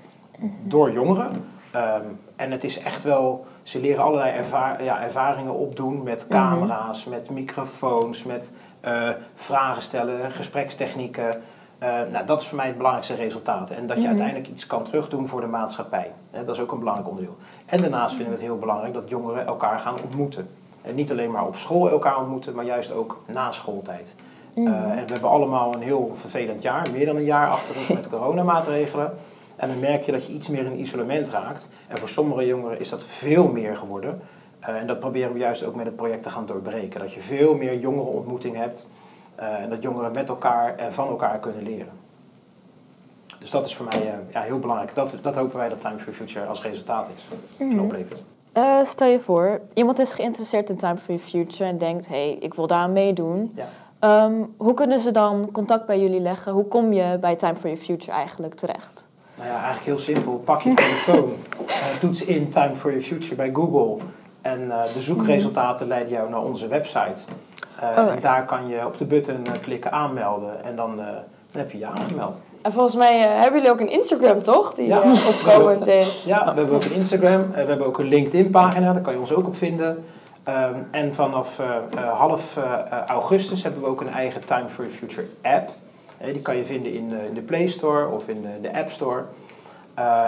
door 0.63 0.91
jongeren. 0.91 1.31
Um, 1.75 2.19
en 2.36 2.51
het 2.51 2.63
is 2.63 2.79
echt 2.79 3.03
wel, 3.03 3.45
ze 3.63 3.79
leren 3.79 4.03
allerlei 4.03 4.31
ervaar, 4.31 4.83
ja, 4.83 5.01
ervaringen 5.01 5.53
opdoen 5.53 6.03
met 6.03 6.27
camera's, 6.27 7.05
mm 7.05 7.12
-hmm. 7.12 7.21
met 7.21 7.29
microfoons, 7.29 8.24
met 8.24 8.51
uh, 8.86 9.10
vragen 9.36 9.81
stellen, 9.81 10.31
gesprekstechnieken. 10.31 11.41
Uh, 11.83 11.89
nou, 12.11 12.25
dat 12.25 12.41
is 12.41 12.47
voor 12.47 12.57
mij 12.57 12.67
het 12.67 12.77
belangrijkste 12.77 13.15
resultaat. 13.15 13.69
En 13.69 13.88
dat 13.88 13.95
je 13.95 13.95
mm 13.95 14.00
-hmm. 14.00 14.07
uiteindelijk 14.07 14.47
iets 14.47 14.67
kan 14.67 14.83
terugdoen 14.83 15.27
voor 15.27 15.41
de 15.41 15.47
maatschappij. 15.47 16.11
Dat 16.31 16.55
is 16.55 16.59
ook 16.59 16.71
een 16.71 16.79
belangrijk 16.79 17.09
onderdeel. 17.09 17.38
En 17.65 17.81
daarnaast 17.81 18.15
vinden 18.15 18.33
we 18.33 18.39
het 18.39 18.47
heel 18.47 18.59
belangrijk 18.59 18.93
dat 18.93 19.09
jongeren 19.09 19.45
elkaar 19.45 19.79
gaan 19.79 19.95
ontmoeten. 20.03 20.50
En 20.81 20.95
niet 20.95 21.11
alleen 21.11 21.31
maar 21.31 21.47
op 21.47 21.55
school 21.55 21.89
elkaar 21.89 22.19
ontmoeten, 22.19 22.55
maar 22.55 22.65
juist 22.65 22.93
ook 22.93 23.21
na 23.25 23.51
schooltijd. 23.51 24.15
Eh, 24.53 24.63
en 24.65 25.05
we 25.05 25.11
hebben 25.11 25.29
allemaal 25.29 25.73
een 25.73 25.81
heel 25.81 26.13
vervelend 26.15 26.61
jaar, 26.61 26.88
meer 26.91 27.05
dan 27.05 27.15
een 27.15 27.23
jaar 27.23 27.50
achter 27.50 27.75
ons 27.77 27.88
met 27.88 28.09
coronamaatregelen. 28.17 29.13
En 29.55 29.67
dan 29.67 29.79
merk 29.79 30.05
je 30.05 30.11
dat 30.11 30.25
je 30.25 30.33
iets 30.33 30.50
meer 30.50 30.65
in 30.65 30.79
isolement 30.79 31.29
raakt. 31.29 31.69
En 31.88 31.97
voor 31.97 32.09
sommige 32.09 32.45
jongeren 32.45 32.79
is 32.79 32.89
dat 32.89 33.03
veel 33.03 33.47
meer 33.47 33.77
geworden. 33.77 34.21
Eh, 34.59 34.75
en 34.75 34.88
dat 34.88 35.00
proberen 35.00 35.33
we 35.33 35.39
juist 35.39 35.63
ook 35.63 35.75
met 35.75 35.85
het 35.85 35.95
project 35.95 36.23
te 36.23 36.29
gaan 36.29 36.45
doorbreken. 36.45 37.00
Dat 37.00 37.13
je 37.13 37.21
veel 37.21 37.55
meer 37.55 37.79
jongerenontmoeting 37.79 38.55
hebt. 38.55 38.88
Eh, 39.41 39.62
en 39.62 39.69
dat 39.69 39.81
jongeren 39.81 40.12
met 40.12 40.29
elkaar 40.29 40.75
en 40.75 40.93
van 40.93 41.07
elkaar 41.07 41.39
kunnen 41.39 41.63
leren. 41.63 41.91
Dus 43.39 43.51
dat 43.51 43.65
is 43.65 43.75
voor 43.75 43.86
mij 43.89 44.07
eh, 44.07 44.33
ja, 44.33 44.41
heel 44.41 44.60
belangrijk. 44.60 44.95
Dat, 44.95 45.17
dat 45.21 45.36
hopen 45.36 45.57
wij 45.57 45.69
dat 45.69 45.81
Time 45.81 46.00
for 46.00 46.13
Future 46.13 46.45
als 46.45 46.62
resultaat 46.62 47.10
is. 47.15 47.25
En 47.57 47.79
oplevert. 47.79 48.24
Eh, 48.51 48.83
stel 48.83 49.07
je 49.07 49.19
voor, 49.19 49.62
iemand 49.74 50.00
is 50.00 50.13
geïnteresseerd 50.13 50.69
in 50.69 50.75
Time 50.75 50.98
for 50.98 51.13
Your 51.13 51.29
Future 51.29 51.69
en 51.69 51.77
denkt, 51.77 52.07
hé, 52.07 52.15
hey, 52.29 52.38
ik 52.39 52.53
wil 52.53 52.67
daar 52.67 52.79
aan 52.79 52.91
meedoen. 52.91 53.51
Ja. 53.55 53.67
Ehm, 54.00 54.33
hoe 54.57 54.74
kunnen 54.74 55.00
ze 55.00 55.12
dan 55.12 55.51
contact 55.51 55.86
bij 55.86 56.01
jullie 56.01 56.19
leggen? 56.19 56.51
Hoe 56.51 56.65
kom 56.65 56.93
je 56.93 57.17
bij 57.21 57.36
Time 57.36 57.55
for 57.55 57.69
Your 57.69 57.83
Future 57.83 58.12
eigenlijk 58.12 58.53
terecht? 58.53 59.07
Nou 59.36 59.50
ja, 59.50 59.55
eigenlijk 59.55 59.86
heel 59.86 59.98
simpel. 59.98 60.38
Pak 60.38 60.62
je 60.62 60.74
telefoon, 60.74 61.31
eh, 61.67 62.00
toets 62.00 62.25
in 62.25 62.50
Time 62.50 62.75
for 62.75 62.91
Your 62.91 63.05
Future 63.05 63.36
bij 63.36 63.51
Google. 63.53 64.05
En 64.41 64.71
eh, 64.71 64.93
de 64.93 65.01
zoekresultaten 65.01 65.88
leiden 65.88 66.12
jou 66.12 66.29
naar 66.29 66.41
onze 66.41 66.67
website. 66.67 67.21
Eh, 67.81 67.88
Alright. 67.97 68.15
En 68.15 68.21
daar 68.21 68.45
kan 68.45 68.67
je 68.67 68.85
op 68.85 68.97
de 68.97 69.05
button 69.05 69.45
eh, 69.45 69.51
klikken 69.61 69.91
aanmelden. 69.91 70.63
En 70.63 70.75
dan, 70.75 71.00
eh, 71.00 71.05
dan 71.51 71.61
heb 71.61 71.71
je 71.71 71.77
je 71.77 71.85
aangemeld. 71.85 72.41
En 72.61 72.71
volgens 72.73 72.95
mij 72.95 73.19
hebben 73.19 73.53
jullie 73.53 73.69
ook 73.73 73.79
een 73.79 73.91
Instagram, 73.91 74.43
toch? 74.43 74.73
Die 74.73 74.88
Ja. 74.88 75.01
opkomend 75.27 75.88
is. 75.88 76.23
Ja, 76.25 76.53
we 76.53 76.59
hebben 76.59 76.75
ook 76.75 76.83
een 76.83 76.93
Instagram. 76.93 77.51
we 77.51 77.57
hebben 77.57 77.85
ook 77.85 78.00
een 78.00 78.07
LinkedIn 78.07 78.50
pagina. 78.50 78.93
Daar 78.93 79.01
kan 79.01 79.13
je 79.13 79.19
ons 79.19 79.33
ook 79.33 79.47
op 79.47 79.55
vinden. 79.55 80.03
Ehm, 80.43 80.73
en 80.91 81.15
vanaf 81.15 81.59
half 82.13 82.57
augustus 83.07 83.63
hebben 83.63 83.81
we 83.81 83.88
ook 83.88 84.01
een 84.01 84.13
eigen 84.13 84.45
Time 84.45 84.69
for 84.69 84.83
Your 84.83 84.97
Future 84.97 85.27
app. 85.41 85.69
Die 86.33 86.41
kan 86.41 86.57
je 86.57 86.65
vinden 86.65 86.93
in 86.93 87.09
de, 87.09 87.27
in 87.27 87.33
de 87.33 87.41
Play 87.41 87.67
Store 87.67 88.09
of 88.09 88.27
in 88.27 88.41
de, 88.41 88.61
de 88.61 88.77
App 88.77 88.91
Store. 88.91 89.23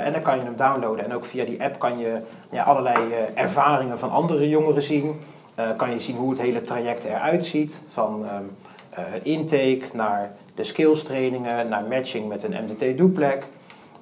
En 0.03 0.12
dan 0.12 0.22
kan 0.22 0.38
je 0.38 0.43
hem 0.43 0.55
downloaden. 0.55 1.05
En 1.05 1.13
ook 1.13 1.25
via 1.25 1.45
die 1.45 1.63
app 1.63 1.79
kan 1.79 1.98
je 1.98 2.17
ja, 2.50 2.63
allerlei 2.63 2.98
ervaringen 3.33 4.00
van 4.00 4.12
andere 4.12 4.50
jongeren 4.50 4.83
zien. 4.83 5.22
Eh, 5.55 5.67
kan 5.77 5.91
je 5.91 6.00
zien 6.00 6.15
hoe 6.15 6.29
het 6.29 6.39
hele 6.41 6.62
traject 6.62 7.03
eruit 7.03 7.45
ziet. 7.45 7.81
Van 7.88 8.25
ehm, 8.25 8.43
eh, 8.89 9.03
intake 9.24 9.81
naar 9.93 10.31
de 10.55 10.63
skills 10.63 11.03
trainingen, 11.03 11.69
naar 11.69 11.83
matching 11.83 12.27
met 12.27 12.43
een 12.43 12.55
MDT 12.69 12.98
doeplek. 12.98 13.48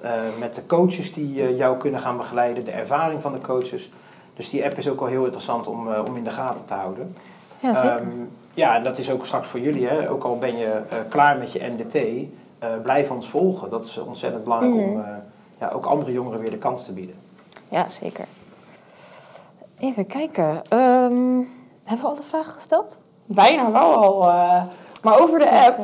eh, 0.00 0.10
met 0.38 0.54
de 0.54 0.66
coaches 0.66 1.12
die 1.12 1.56
jou 1.56 1.76
kunnen 1.76 2.00
gaan 2.00 2.16
begeleiden, 2.16 2.64
de 2.64 2.70
ervaring 2.70 3.22
van 3.22 3.32
de 3.32 3.38
coaches. 3.40 3.90
Dus 4.36 4.50
die 4.50 4.64
app 4.64 4.78
is 4.78 4.88
ook 4.88 5.00
wel 5.00 5.08
heel 5.08 5.22
interessant 5.24 5.66
om, 5.66 5.94
om 5.94 6.16
in 6.16 6.24
de 6.24 6.30
gaten 6.30 6.64
te 6.64 6.74
houden. 6.74 7.16
Ja, 7.60 7.74
zeker. 7.74 7.90
Ehm, 8.00 8.08
ja, 8.54 8.76
en 8.76 8.84
dat 8.84 8.98
is 8.98 9.10
ook 9.10 9.26
straks 9.26 9.48
voor 9.48 9.60
jullie. 9.60 9.86
Hè. 9.86 10.10
Ook 10.10 10.24
al 10.24 10.38
ben 10.38 10.56
je 10.56 10.80
klaar 11.08 11.36
met 11.38 11.52
je 11.52 11.70
MDT, 11.76 11.98
blijf 12.82 13.10
ons 13.10 13.28
volgen. 13.28 13.70
Dat 13.70 13.84
is 13.84 13.98
ontzettend 13.98 14.44
belangrijk 14.44 14.74
om 14.74 14.90
Mhm. 14.90 15.00
eh, 15.00 15.06
ja, 15.60 15.68
ook 15.68 15.84
andere 15.86 16.12
jongeren 16.12 16.40
weer 16.40 16.50
de 16.50 16.58
kans 16.58 16.84
te 16.84 16.92
bieden. 16.92 17.14
ja, 17.68 17.88
zeker. 17.88 18.24
Even 19.82 20.06
kijken. 20.06 20.62
Ehm, 20.68 21.40
hebben 21.84 22.00
we 22.00 22.06
al 22.06 22.14
de 22.16 22.22
vragen 22.22 22.52
gesteld? 22.52 22.98
Bijna 23.24 23.70
wel 23.72 23.94
al. 23.96 24.28
eh, 24.28 24.62
maar 25.02 25.20
over 25.20 25.38
de 25.38 25.50
app 25.50 25.78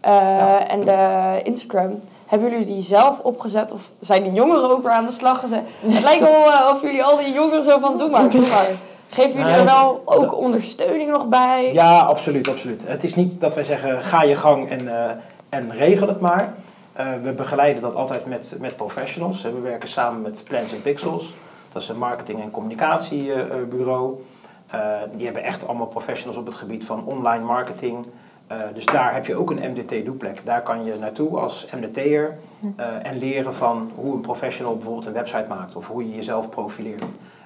eh, 0.00 0.12
Ja. 0.12 0.66
en 0.68 0.80
de 0.80 1.40
Instagram. 1.42 2.00
Hebben 2.26 2.50
jullie 2.50 2.66
die 2.66 2.82
zelf 2.82 3.18
opgezet 3.18 3.72
of 3.72 3.80
zijn 4.00 4.22
die 4.22 4.32
jongeren 4.32 4.70
ook 4.70 4.82
weer 4.82 4.92
aan 4.92 5.06
de 5.06 5.12
slag 5.12 5.40
gezet? 5.40 5.62
Het 5.80 6.02
lijkt 6.02 6.20
wel 6.22 6.52
eh, 6.52 6.70
of 6.74 6.82
jullie 6.82 7.04
al 7.04 7.16
die 7.16 7.32
jongeren 7.32 7.64
zo 7.64 7.78
van 7.78 7.98
doe 7.98 8.10
maar, 8.10 8.30
doe 8.30 8.40
maar. 8.48 8.68
Geven 9.08 9.30
jullie 9.30 9.44
Nee, 9.44 9.54
er 9.54 9.64
wel 9.64 10.02
ook 10.04 10.34
ondersteuning 10.36 11.10
nog 11.10 11.26
bij? 11.26 11.72
Ja, 11.72 11.98
absoluut, 12.00 12.48
absoluut. 12.48 12.84
Het 12.86 13.04
is 13.04 13.14
niet 13.14 13.40
dat 13.40 13.54
wij 13.54 13.64
zeggen, 13.64 14.00
ga 14.00 14.22
je 14.22 14.36
gang 14.36 14.68
en, 14.70 14.88
eh, 15.04 15.10
en 15.48 15.72
regel 15.72 16.08
het 16.08 16.20
maar. 16.20 16.54
Eh, 16.92 17.06
we 17.22 17.32
begeleiden 17.32 17.82
dat 17.82 17.94
altijd 17.94 18.26
met, 18.26 18.52
met 18.58 18.76
professionals. 18.76 19.42
We 19.42 19.60
werken 19.60 19.88
samen 19.88 20.22
met 20.22 20.44
Plans 20.48 20.72
and 20.72 20.82
Pixels. 20.82 21.34
Dat 21.72 21.82
is 21.82 21.88
een 21.88 21.98
marketing- 21.98 22.42
en 22.42 22.50
communicatiebureau. 22.50 24.22
Eh, 24.66 24.80
die 25.16 25.24
hebben 25.24 25.42
echt 25.42 25.66
allemaal 25.66 25.86
professionals 25.86 26.38
op 26.38 26.46
het 26.46 26.54
gebied 26.54 26.84
van 26.84 27.04
online 27.04 27.44
marketing. 27.44 28.06
Eh, 28.50 28.58
dus 28.74 28.84
daar 28.84 29.14
heb 29.14 29.26
je 29.26 29.34
ook 29.34 29.50
een 29.50 29.70
MDT-doeplek. 29.70 30.40
Daar 30.44 30.62
kan 30.62 30.84
je 30.84 30.94
naartoe 30.94 31.38
als 31.38 31.66
MDT'er 31.80 32.38
eh, 32.76 33.06
en 33.06 33.18
leren 33.18 33.54
van 33.54 33.90
hoe 33.94 34.14
een 34.14 34.20
professional 34.20 34.74
bijvoorbeeld 34.74 35.06
een 35.06 35.12
website 35.12 35.44
maakt 35.48 35.76
of 35.76 35.88
hoe 35.88 36.08
je 36.08 36.14
jezelf 36.14 36.48
profileert. 36.48 37.04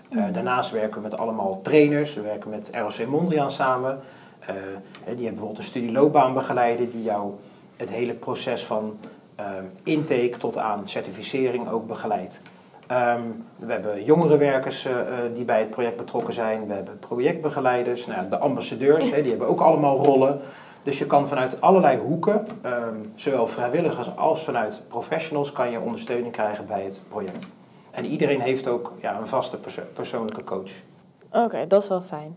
Eh, 0.09 0.25
daarnaast 0.33 0.71
werken 0.71 0.97
we 0.97 1.09
met 1.09 1.19
allemaal 1.19 1.61
trainers. 1.63 2.15
We 2.15 2.21
werken 2.21 2.51
met 2.51 2.71
ROC 2.73 3.07
Mondriaan 3.07 3.51
samen. 3.51 4.01
Hè, 4.39 4.53
die 4.55 5.05
hebben 5.05 5.25
bijvoorbeeld 5.25 5.59
een 5.59 5.65
studieloopbaanbegeleider 5.65 6.91
die 6.91 7.03
jou 7.03 7.33
het 7.77 7.91
hele 7.91 8.15
proces 8.15 8.65
van 8.65 8.99
intake 9.83 10.37
tot 10.39 10.59
aan 10.59 10.89
certificering 10.89 11.69
ook 11.69 11.87
begeleidt. 11.87 12.41
Ehm, 12.87 13.21
we 13.57 13.73
hebben 13.73 14.05
jongerenwerkers 14.05 14.85
eh, 14.87 14.93
eh, 15.01 15.07
die 15.35 15.45
bij 15.45 15.59
het 15.59 15.71
project 15.71 15.97
betrokken 15.97 16.35
zijn. 16.35 16.67
We 16.67 16.73
hebben 16.75 16.99
projectbegeleiders, 16.99 18.07
nou, 18.07 18.23
ja, 18.23 18.29
de 18.29 18.39
ambassadeurs, 18.39 19.11
hè, 19.11 19.21
die 19.21 19.31
hebben 19.31 19.49
ook 19.49 19.61
allemaal 19.61 20.05
rollen. 20.05 20.41
Dus 20.83 20.99
je 20.99 21.07
kan 21.07 21.29
vanuit 21.29 21.61
allerlei 21.61 21.99
hoeken, 21.99 22.47
ehm, 22.63 22.95
zowel 23.15 23.47
vrijwilligers 23.47 24.17
als 24.17 24.45
vanuit 24.45 24.83
professionals, 24.89 25.53
kan 25.53 25.71
je 25.71 25.81
ondersteuning 25.81 26.33
krijgen 26.33 26.67
bij 26.67 26.83
het 26.83 27.01
project. 27.09 27.47
En 27.91 28.05
iedereen 28.07 28.41
heeft 28.41 28.69
ook 28.69 28.93
ja, 29.01 29.19
een 29.21 29.27
vaste 29.27 29.57
perso- 29.61 29.83
persoonlijke 29.95 30.45
coach. 30.45 30.71
Oké, 31.33 31.67
dat 31.69 31.83
is 31.83 31.89
wel 31.89 32.01
fijn. 32.03 32.37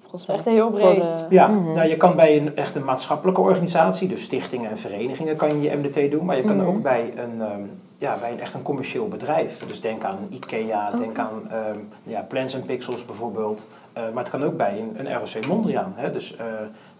Volgens 0.00 0.26
Het 0.26 0.36
is 0.38 0.44
mij. 0.44 0.54
echt 0.54 0.62
heel 0.62 0.70
breed. 0.70 1.00
de- 1.00 1.26
Ja, 1.34 1.46
Mhm. 1.48 1.72
nou, 1.72 1.88
je 1.88 1.96
kan 1.96 2.16
bij 2.16 2.36
een 2.36 2.56
echt 2.56 2.74
een 2.74 2.84
maatschappelijke 2.84 3.40
organisatie, 3.40 4.08
dus 4.08 4.22
stichtingen 4.22 4.70
en 4.70 4.78
verenigingen, 4.78 5.36
kan 5.36 5.48
je 5.48 5.70
je 5.70 5.76
MDT 5.76 6.10
doen. 6.10 6.24
Maar 6.24 6.36
je 6.36 6.42
kan 6.44 6.56
Mhm. 6.56 6.66
ook 6.66 6.82
bij 6.82 7.12
een, 7.16 7.40
ehm, 7.40 7.60
ja, 7.98 8.18
bij 8.18 8.32
een 8.32 8.40
echt 8.40 8.54
een 8.54 8.62
commercieel 8.62 9.08
bedrijf. 9.08 9.66
Dus 9.66 9.80
denk 9.80 10.04
aan 10.04 10.28
IKEA, 10.30 10.90
denk 10.90 11.18
aan 11.18 11.50
ehm, 11.50 11.78
ja, 12.02 12.20
Plans 12.20 12.54
and 12.54 12.66
Pixels 12.66 13.04
bijvoorbeeld. 13.04 13.68
Eh, 13.92 14.02
maar 14.02 14.22
het 14.22 14.32
kan 14.32 14.44
ook 14.44 14.56
bij 14.56 14.78
een, 14.78 15.06
een 15.06 15.18
ROC 15.18 15.46
Mondriaan. 15.46 15.92
Hè? 15.96 16.12
Dus 16.12 16.36
eh, 16.36 16.44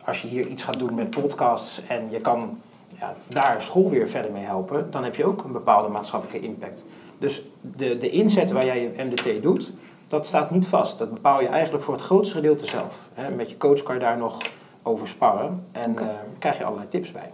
als 0.05 0.23
je 0.23 0.29
hier 0.29 0.47
iets 0.47 0.63
gaat 0.63 0.79
doen 0.79 0.95
met 0.95 1.11
podcasts 1.11 1.87
en 1.87 2.11
je 2.11 2.21
kan 2.21 2.61
ja, 2.99 3.15
daar 3.29 3.63
school 3.63 3.91
weer 3.91 4.09
verder 4.09 4.33
mee 4.33 4.45
helpen, 4.45 4.91
dan 4.91 5.05
heb 5.05 5.15
je 5.15 5.25
ook 5.25 5.45
een 5.45 5.53
bepaalde 5.53 5.89
maatschappelijke 5.89 6.47
impact. 6.47 6.87
Dus 7.19 7.43
de, 7.61 7.99
de 7.99 8.11
inzet 8.11 8.51
waar 8.51 8.65
jij 8.65 8.81
je 8.81 9.05
MDT 9.05 9.43
doet, 9.43 9.73
dat 10.09 10.27
staat 10.27 10.51
niet 10.51 10.67
vast. 10.67 10.99
Dat 10.99 11.15
bepaal 11.15 11.41
je 11.41 11.49
eigenlijk 11.49 11.85
voor 11.85 11.95
het 11.95 12.03
grootste 12.03 12.35
gedeelte 12.35 12.67
zelf. 12.67 13.09
Hè? 13.15 13.35
Met 13.35 13.51
je 13.51 13.57
coach 13.57 13.83
kan 13.83 13.95
je 13.95 14.01
daar 14.01 14.19
nog 14.19 14.39
over 14.83 15.09
sparren 15.09 15.67
en 15.73 15.99
eh, 15.99 16.07
krijg 16.39 16.59
je 16.59 16.65
allerlei 16.65 16.89
tips 16.89 17.13
bij. 17.13 17.33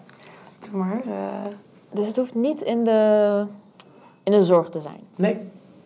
Doe 0.60 0.78
maar. 0.78 1.02
Dus 1.92 2.06
het 2.06 2.16
hoeft 2.16 2.34
niet 2.34 2.60
in 2.60 2.84
de, 2.84 3.44
in 4.22 4.32
de 4.32 4.44
zorg 4.44 4.68
te 4.68 4.80
zijn. 4.80 5.00
Nee, 5.16 5.38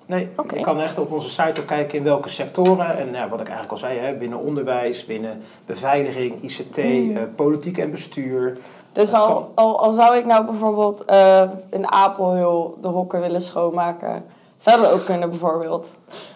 nee. 0.06 0.28
Oké. 0.36 0.54
je 0.56 0.60
kan 0.60 0.80
echt 0.80 0.98
op 0.98 1.12
onze 1.12 1.30
site 1.30 1.60
ook 1.60 1.66
kijken 1.66 1.98
in 1.98 2.04
welke 2.04 2.28
sectoren. 2.28 2.98
En 2.98 3.12
ja, 3.12 3.28
wat 3.28 3.40
ik 3.40 3.48
eigenlijk 3.48 3.70
al 3.82 3.88
zei, 3.88 3.98
hè, 3.98 4.12
binnen 4.12 4.38
onderwijs, 4.38 5.04
binnen 5.06 5.42
beveiliging, 5.66 6.42
ICT, 6.42 6.76
Mm. 6.76 7.16
eh, 7.16 7.22
politiek 7.36 7.78
en 7.78 7.90
bestuur. 7.90 8.58
Dus 8.92 9.12
al, 9.12 9.26
kan. 9.26 9.48
al, 9.54 9.80
al 9.80 9.92
zou 9.92 10.16
ik 10.16 10.24
nou 10.26 10.44
bijvoorbeeld 10.46 11.04
eh 11.04 11.42
in 11.70 11.92
Apel 11.92 12.34
heel 12.34 12.78
de 12.80 12.88
hokken 12.88 13.20
willen 13.20 13.42
schoonmaken, 13.42 14.24
zou 14.58 14.80
dat 14.80 14.90
ook 14.90 15.04
kunnen 15.04 15.28
bijvoorbeeld? 15.30 15.86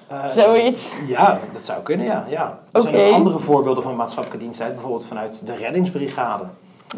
Eh, 0.09 0.29
Zoiets. 0.29 0.93
Ja, 1.07 1.39
dat 1.53 1.63
zou 1.65 1.83
kunnen, 1.83 2.07
ja. 2.07 2.25
ja. 2.29 2.59
Er 2.73 2.83
zijn 2.83 2.97
ook 3.09 3.13
andere 3.13 3.39
voorbeelden 3.39 3.83
van 3.83 3.97
maatschappelijke 3.97 4.45
dienstheid. 4.45 4.73
Bijvoorbeeld 4.73 5.05
vanuit 5.05 5.47
de 5.47 5.55
reddingsbrigade. 5.55 6.45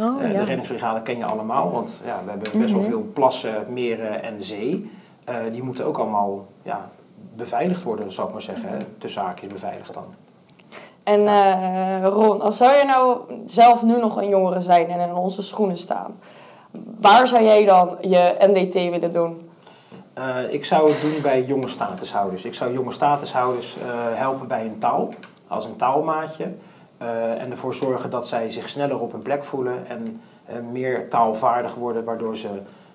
Oh, 0.00 0.22
Eh, 0.22 0.32
ja. 0.32 0.38
De 0.38 0.44
reddingsbrigade 0.44 1.02
ken 1.02 1.16
je 1.16 1.24
allemaal, 1.24 1.70
want 1.70 2.00
ja, 2.04 2.20
we 2.24 2.30
hebben 2.30 2.58
best 2.58 2.72
wel 2.72 2.80
Mhm. 2.80 2.90
veel 2.90 3.06
plassen, 3.14 3.66
meren 3.68 4.22
en 4.22 4.42
zee. 4.42 4.90
Eh, 5.24 5.34
die 5.52 5.62
moeten 5.62 5.84
ook 5.86 5.98
allemaal 5.98 6.46
ja, 6.62 6.88
beveiligd 7.34 7.82
worden, 7.82 8.12
zou 8.12 8.26
ik 8.26 8.32
maar 8.32 8.42
zeggen. 8.42 8.68
Hè. 8.68 8.76
Tussen 8.98 9.22
haakjes 9.22 9.52
beveiligd 9.52 9.94
dan. 9.94 10.04
En 11.02 11.26
eh, 11.26 12.06
Ron, 12.08 12.40
als 12.40 12.56
zou 12.56 12.72
je 12.76 12.84
nou 12.84 13.18
zelf 13.46 13.82
nu 13.82 13.98
nog 13.98 14.16
een 14.16 14.28
jongere 14.28 14.60
zijn 14.60 14.88
en 14.88 15.08
in 15.08 15.14
onze 15.14 15.42
schoenen 15.42 15.76
staan, 15.78 16.14
waar 17.00 17.28
zou 17.28 17.42
jij 17.42 17.64
dan 17.64 17.96
je 18.00 18.34
MDT 18.48 18.72
willen 18.72 19.12
doen? 19.12 19.50
Ik 20.50 20.64
zou 20.64 20.90
het 20.92 21.00
doen 21.00 21.20
bij 21.22 21.44
jonge 21.44 21.68
statushouders. 21.68 22.44
Ik 22.44 22.54
zou 22.54 22.72
jonge 22.72 22.92
statushouders 22.92 23.76
helpen 24.14 24.48
bij 24.48 24.60
hun 24.60 24.78
taal, 24.78 25.08
als 25.48 25.64
een 25.66 25.76
taalmaatje. 25.76 26.44
Eh, 27.02 27.42
en 27.42 27.50
ervoor 27.50 27.74
zorgen 27.74 28.10
dat 28.10 28.28
zij 28.28 28.50
zich 28.50 28.68
sneller 28.68 29.00
op 29.00 29.12
hun 29.12 29.22
plek 29.22 29.44
voelen 29.44 29.86
en 29.86 30.20
eh, 30.44 30.56
meer 30.72 31.08
taalvaardig 31.08 31.74
worden, 31.74 32.04
waardoor 32.04 32.36
ze 32.36 32.48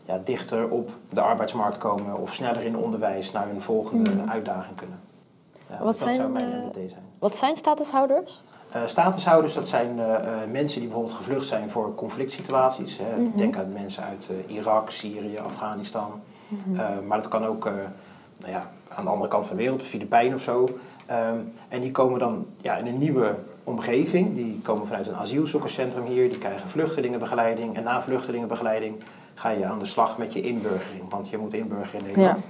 ja, 0.05 0.19
dichter 0.23 0.69
op 0.69 0.89
de 1.09 1.21
arbeidsmarkt 1.21 1.77
komen 1.77 2.17
of 2.17 2.33
sneller 2.33 2.61
in 2.61 2.77
onderwijs 2.77 3.31
naar 3.31 3.47
hun 3.47 3.61
volgende 3.61 4.11
Mhm. 4.11 4.29
uitdaging 4.29 4.75
kunnen. 4.75 4.99
Ja, 5.69 5.77
Wat 5.77 5.85
dat 5.85 5.97
zijn, 5.97 6.15
zou 6.15 6.29
mijn 6.29 6.51
eh, 6.53 6.59
zijn. 6.73 7.03
Wat 7.19 7.35
zijn 7.35 7.55
statushouders? 7.55 8.43
Eh, 8.71 8.81
statushouders, 8.85 9.53
dat 9.53 9.67
zijn 9.67 9.95
mensen 10.51 10.79
die 10.79 10.89
bijvoorbeeld 10.89 11.17
gevlucht 11.17 11.47
zijn 11.47 11.69
voor 11.69 11.95
conflict 11.95 12.31
situaties. 12.31 12.97
Hè. 13.01 13.21
Mhm. 13.21 13.37
Denk 13.37 13.57
aan 13.57 13.71
mensen 13.73 14.03
uit 14.03 14.29
Irak, 14.47 14.89
Syrië, 14.89 15.37
Afghanistan. 15.37 16.21
Mhm. 16.47 17.07
Maar 17.07 17.17
dat 17.17 17.27
kan 17.27 17.45
ook 17.45 17.63
nou 18.37 18.51
ja, 18.51 18.69
aan 18.87 19.03
de 19.03 19.09
andere 19.09 19.29
kant 19.29 19.47
van 19.47 19.55
de 19.55 19.61
wereld, 19.61 19.79
de 19.81 19.85
Filipijnen 19.85 20.35
of 20.35 20.41
zo. 20.41 20.69
Ehm, 21.05 21.37
en 21.67 21.81
die 21.81 21.91
komen 21.91 22.19
dan 22.19 22.45
ja, 22.61 22.75
in 22.75 22.87
een 22.87 22.97
nieuwe 22.97 23.35
omgeving. 23.67 24.35
Die 24.35 24.59
komen 24.63 24.87
vanuit 24.87 25.07
een 25.07 25.15
asielzoekerscentrum 25.15 26.05
hier. 26.05 26.29
Die 26.29 26.37
krijgen 26.37 26.69
vluchtelingenbegeleiding. 26.69 27.75
En 27.75 27.83
na 27.83 28.01
vluchtelingenbegeleiding 28.01 28.95
ga 29.33 29.49
je 29.49 29.65
aan 29.65 29.79
de 29.79 29.85
slag 29.85 30.17
met 30.17 30.33
je 30.33 30.41
inburgering. 30.41 31.09
Want 31.09 31.29
je 31.29 31.37
moet 31.37 31.53
inburgeren 31.53 31.99
in 31.99 32.05
Nederland. 32.05 32.45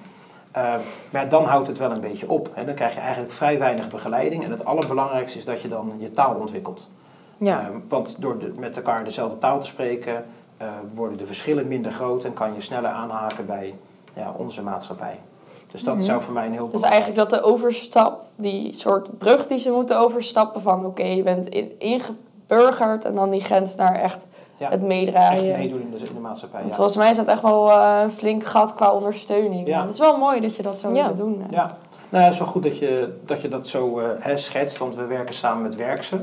Uh, 0.58 0.76
maar 1.12 1.30
dan 1.30 1.44
houdt 1.44 1.68
het 1.68 1.78
wel 1.78 1.92
een 1.92 2.00
beetje 2.00 2.30
op. 2.30 2.50
En 2.54 2.66
dan 2.66 2.76
krijg 2.76 2.94
je 2.94 3.00
eigenlijk 3.00 3.32
vrij 3.32 3.60
weinig 3.60 3.90
begeleiding. 3.90 4.44
En 4.44 4.52
het 4.52 4.66
allerbelangrijkste 4.66 5.38
is 5.38 5.46
dat 5.46 5.62
je 5.62 5.68
dan 5.68 5.94
je 6.00 6.12
taal 6.12 6.36
ontwikkelt. 6.36 6.90
Ja. 7.38 7.62
Uh, 7.62 7.68
want 7.88 8.22
door 8.22 8.40
de, 8.40 8.54
met 8.58 8.76
elkaar 8.76 9.04
dezelfde 9.04 9.38
taal 9.38 9.60
te 9.60 9.66
spreken, 9.66 10.26
uh, 10.62 10.68
worden 10.94 11.18
de 11.18 11.26
verschillen 11.26 11.68
minder 11.68 11.92
groot 11.92 12.24
en 12.24 12.34
kan 12.34 12.54
je 12.54 12.62
sneller 12.62 12.90
aanhaken 12.90 13.46
bij 13.46 13.76
ja, 14.14 14.34
onze 14.38 14.62
maatschappij. 14.62 15.20
Dus 15.68 15.84
dat 15.84 15.94
mm 15.94 16.00
-hmm. 16.00 16.10
zou 16.10 16.22
voor 16.22 16.34
mij 16.34 16.46
een 16.46 16.52
heel 16.52 16.70
Dus 16.70 16.82
eigenlijk 16.82 17.16
dat 17.16 17.30
de 17.30 17.42
overstap, 17.42 18.26
die 18.36 18.74
soort 18.74 19.18
brug 19.18 19.48
die 19.48 19.58
ze 19.58 19.72
moeten 19.72 20.00
overstappen 20.00 20.62
van 20.62 20.80
oké, 20.80 20.88
okay, 20.88 21.16
je 21.16 21.24
bent 21.24 21.50
in, 21.50 21.72
ingeburgerd 21.80 23.06
en 23.06 23.16
dan 23.16 23.30
die 23.30 23.42
grens 23.42 23.76
naar 23.76 23.96
echt 23.96 24.26
ja, 24.58 24.70
het 24.70 24.82
meedraaien. 24.82 25.50
Echt 25.50 25.58
meedoen 25.58 25.82
in 25.82 25.92
de, 25.92 25.98
in 25.98 26.14
de 26.14 26.20
maatschappij. 26.20 26.62
Ja. 26.68 26.76
Volgens 26.76 26.96
mij 26.96 27.12
is 27.12 27.18
dat 27.18 27.28
echt 27.28 27.42
wel 27.42 27.70
uh, 27.70 28.00
een 28.04 28.12
flink 28.12 28.46
gat 28.46 28.76
qua 28.76 28.92
ondersteuning. 28.92 29.68
Ja. 29.68 29.82
Het 29.82 29.94
is 29.94 30.00
wel 30.00 30.18
mooi 30.18 30.42
dat 30.42 30.56
je 30.56 30.64
dat 30.64 30.80
zo 30.80 30.94
ja. 30.94 31.08
wil 31.08 31.16
doen. 31.16 31.44
Ja, 31.50 31.78
nou, 32.10 32.24
het 32.24 32.34
is 32.34 32.40
wel 32.40 32.48
goed 32.48 32.64
dat 32.64 32.78
je 32.78 33.18
dat, 33.26 33.42
je 33.42 33.48
dat 33.48 33.68
zo 33.68 34.00
uh, 34.00 34.08
hè, 34.20 34.38
schetst, 34.38 34.78
want 34.78 34.96
we 34.96 35.06
werken 35.06 35.34
samen 35.34 35.64
met 35.64 35.76
Werkse. 35.76 36.22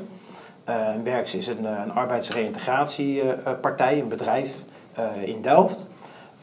Uh, 0.68 0.88
Werkse 1.04 1.38
is 1.38 1.46
een, 1.46 1.64
een 1.64 1.92
arbeidsreïntegratiepartij, 1.92 4.00
een 4.00 4.08
bedrijf 4.08 4.56
in 5.24 5.42
Delft. 5.42 5.86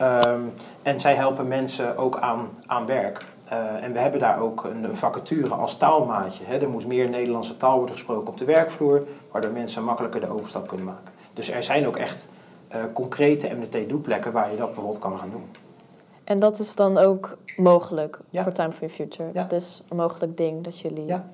Um, 0.02 0.54
en 0.82 1.00
zij 1.00 1.16
helpen 1.16 1.48
mensen 1.48 1.98
ook 1.98 2.18
aan, 2.20 2.50
aan 2.66 2.86
werk. 2.86 3.26
Uh, 3.54 3.84
en 3.84 3.94
we 3.94 4.00
hebben 4.00 4.20
daar 4.20 4.40
ook 4.40 4.64
een, 4.64 4.84
een 4.84 4.96
vacature 4.96 5.54
als 5.54 5.78
taalmaatje. 5.78 6.44
Hè. 6.46 6.58
Er 6.58 6.70
moet 6.70 6.88
meer 6.88 7.10
Nederlandse 7.10 7.58
taal 7.58 7.78
worden 7.78 7.96
gesproken 7.96 8.28
op 8.28 8.38
de 8.38 8.46
werkvloer, 8.46 9.04
waardoor 9.32 9.52
mensen 9.52 9.84
makkelijker 9.84 10.22
de 10.22 10.30
overstap 10.30 10.68
kunnen 10.68 10.86
maken. 10.86 11.12
Dus 11.34 11.52
er 11.52 11.64
zijn 11.64 11.88
ook 11.88 11.98
echt 11.98 12.28
uh, 12.76 12.84
concrete 12.94 13.56
MDT-doelplekken 13.56 14.32
waar 14.32 14.52
je 14.52 14.58
dat 14.58 14.74
bijvoorbeeld 14.74 15.00
kan 15.00 15.18
gaan 15.18 15.30
doen. 15.30 15.50
En 16.24 16.40
dat 16.40 16.60
is 16.60 16.76
dan 16.76 16.98
ook 16.98 17.38
mogelijk 17.58 18.20
Ja. 18.30 18.44
voor 18.44 18.52
Time 18.52 18.72
for 18.72 18.80
Your 18.80 18.94
Future? 18.96 19.30
Ja. 19.34 19.44
Dat 19.44 19.62
is 19.62 19.84
een 19.90 19.98
mogelijk 19.98 20.38
ding 20.38 20.64
dat 20.64 20.80
jullie... 20.80 21.06
Ja. 21.06 21.26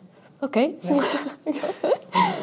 Oké. 0.41 0.69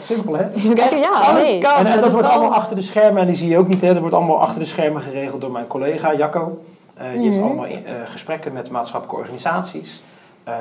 Simpel, 0.02 0.34
hè? 0.36 0.48
Kijk, 0.74 0.92
ja, 0.92 1.10
Alles 1.10 1.42
nee. 1.42 1.58
kan. 1.58 1.76
En, 1.76 1.86
en 1.86 2.00
dat 2.00 2.10
wordt 2.10 2.28
allemaal 2.28 2.54
achter 2.54 2.76
de 2.76 2.82
schermen, 2.82 3.20
en 3.20 3.26
die 3.26 3.36
zie 3.36 3.48
je 3.48 3.58
ook 3.58 3.68
niet, 3.68 3.80
hè? 3.80 3.88
Dat 3.92 3.98
wordt 4.00 4.14
allemaal 4.14 4.40
achter 4.40 4.60
de 4.60 4.66
schermen 4.66 5.02
geregeld 5.02 5.40
door 5.40 5.50
mijn 5.50 5.66
collega 5.66 6.14
Jacco. 6.14 6.64
Eh, 6.94 7.10
die 7.12 7.20
heeft 7.22 7.36
Mhm. 7.36 7.44
allemaal 7.46 7.66
eh, 7.66 7.74
gesprekken 8.04 8.52
met 8.52 8.70
maatschappelijke 8.70 9.20
organisaties. 9.22 10.02
Ehm, 10.44 10.56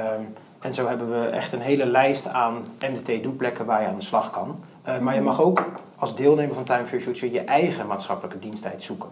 en 0.60 0.74
zo 0.74 0.88
hebben 0.88 1.12
we 1.22 1.28
echt 1.28 1.54
een 1.54 1.62
hele 1.62 1.86
lijst 1.86 2.28
aan 2.28 2.54
MDT-doelplekken 2.80 3.66
waar 3.66 3.82
je 3.82 3.88
aan 3.88 3.96
de 3.98 4.04
slag 4.04 4.30
kan. 4.30 4.56
Eh, 4.84 4.98
maar 5.00 5.16
je 5.16 5.22
mag 5.22 5.42
ook 5.42 5.62
als 5.98 6.16
deelnemer 6.16 6.56
van 6.56 6.64
Time 6.64 6.86
for 6.86 7.00
Future 7.00 7.32
je 7.34 7.40
eigen 7.42 7.88
maatschappelijke 7.88 8.40
diensttijd 8.40 8.84
zoeken. 8.84 9.10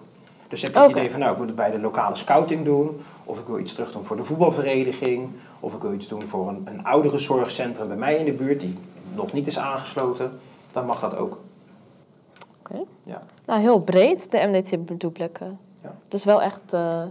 Dus 0.47 0.61
heb 0.61 0.73
je 0.73 0.79
het 0.79 0.89
idee 0.91 1.11
van, 1.11 1.19
nou, 1.19 1.31
ik 1.31 1.37
wil 1.37 1.47
het 1.47 1.55
bij 1.55 1.71
de 1.71 1.79
lokale 1.79 2.15
scouting 2.15 2.65
doen, 2.65 3.01
of 3.25 3.39
ik 3.39 3.45
wil 3.47 3.59
iets 3.59 3.73
terug 3.73 3.91
doen 3.91 4.05
voor 4.05 4.15
de 4.17 4.23
voetbalvereniging, 4.23 5.29
of 5.59 5.73
ik 5.73 5.81
wil 5.81 5.93
iets 5.93 6.07
doen 6.07 6.27
voor 6.27 6.47
een, 6.49 6.61
een 6.65 6.83
ouderenzorgcentrum 6.85 7.87
bij 7.87 7.97
mij 7.97 8.15
in 8.15 8.25
de 8.25 8.31
buurt, 8.31 8.59
die 8.59 8.77
nog 9.21 9.33
niet 9.33 9.47
is 9.47 9.59
aangesloten, 9.59 10.39
dan 10.71 10.85
mag 10.85 10.99
dat 10.99 11.15
ook. 11.15 11.37
Nou, 13.45 13.63
heel 13.63 13.79
breed, 13.79 14.31
de 14.31 14.47
MDT-doelplekken. 14.47 15.59
Ja. 15.83 15.95
Het 16.03 16.13
is 16.13 16.23
wel 16.23 16.41
echt 16.41 16.73
eh, 16.73 17.03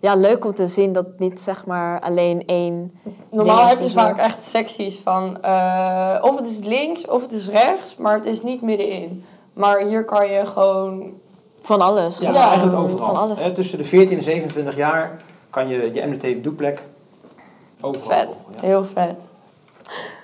ja, 0.00 0.14
leuk 0.14 0.44
om 0.44 0.54
te 0.54 0.68
zien 0.68 0.92
dat 0.92 1.06
het 1.06 1.18
niet 1.18 1.40
zeg 1.40 1.66
maar 1.66 2.00
alleen 2.00 2.46
één... 2.46 2.92
Normaal 3.30 3.66
heb 3.66 3.78
je 3.78 3.90
vaak 3.90 4.18
echt 4.18 4.42
secties 4.42 4.98
van 4.98 5.42
eh, 5.42 6.18
of 6.20 6.36
het 6.36 6.46
is 6.46 6.58
links 6.58 7.06
of 7.06 7.22
het 7.22 7.32
is 7.32 7.48
rechts, 7.48 7.96
maar 7.96 8.14
het 8.16 8.26
is 8.26 8.42
niet 8.42 8.62
middenin. 8.62 9.24
Maar 9.52 9.80
hier 9.80 10.04
kan 10.04 10.28
je 10.28 10.46
gewoon 10.46 11.12
Van 11.60 11.80
alles. 11.80 12.18
Ja, 12.18 12.48
eigenlijk 12.48 12.78
overal. 12.78 13.06
Van 13.06 13.16
alles. 13.16 13.52
Tussen 13.54 13.78
de 13.78 13.84
14 13.84 14.16
en 14.16 14.22
27 14.22 14.76
jaar 14.76 15.22
kan 15.50 15.68
je 15.68 15.92
je 15.92 16.06
MDT-doelplek 16.06 16.82
overal 17.80 18.10
vet. 18.10 18.34
volgen, 18.34 18.52
ja. 18.54 18.60
Heel 18.60 18.84
vet. 18.84 19.16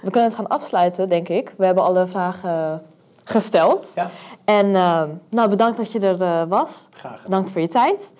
We 0.02 0.10
kunnen 0.10 0.30
het 0.30 0.38
gaan 0.38 0.48
afsluiten, 0.48 1.08
denk 1.08 1.28
ik. 1.28 1.54
We 1.56 1.64
hebben 1.64 1.84
alle 1.84 2.06
vragen 2.06 2.82
gesteld. 3.24 3.92
Ja. 3.94 4.10
En 4.44 4.74
eh, 4.74 5.02
nou, 5.28 5.48
bedankt 5.48 5.76
dat 5.76 5.92
je 5.92 6.00
er 6.00 6.22
eh, 6.22 6.42
was. 6.48 6.88
Graag 6.90 7.12
gedaan. 7.12 7.24
Bedankt 7.24 7.50
voor 7.50 7.60
je 7.60 7.68
tijd. 7.68 8.12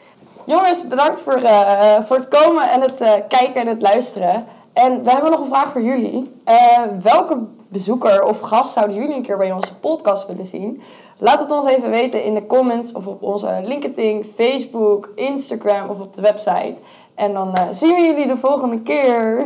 Jongens, 0.45 0.89
bedankt 0.89 1.23
voor, 1.23 1.35
eh, 1.35 2.05
voor 2.05 2.17
het 2.17 2.29
komen 2.29 2.71
en 2.71 2.81
het 2.81 3.01
eh, 3.01 3.13
kijken 3.29 3.61
en 3.61 3.67
het 3.67 3.83
luisteren. 3.83 4.47
En 4.73 5.05
we 5.05 5.11
hebben 5.11 5.31
nog 5.31 5.41
een 5.41 5.47
vraag 5.47 5.73
voor 5.73 5.83
jullie. 5.83 6.41
Eh, 6.45 6.79
welke 7.03 7.39
bezoeker 7.69 8.25
of 8.25 8.41
gast 8.41 8.73
zouden 8.73 8.97
jullie 8.97 9.15
een 9.15 9.23
keer 9.23 9.37
bij 9.37 9.53
onze 9.53 9.75
podcast 9.75 10.27
willen 10.27 10.47
zien? 10.47 10.83
Laat 11.19 11.41
het 11.41 11.51
ons 11.51 11.71
even 11.71 11.91
weten 11.91 12.25
in 12.25 12.35
de 12.35 12.47
comments 12.47 12.93
of 12.93 13.07
op 13.07 13.23
onze 13.23 13.61
LinkedIn, 13.65 14.25
Facebook, 14.35 15.13
Instagram 15.15 15.89
of 15.89 16.01
op 16.01 16.15
de 16.15 16.21
website. 16.21 16.77
En 17.15 17.33
dan 17.33 17.55
eh, 17.55 17.67
zien 17.73 17.95
we 17.95 18.01
jullie 18.01 18.27
de 18.27 18.37
volgende 18.37 18.81
keer. 18.81 19.45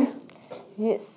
Yes. 0.75 1.14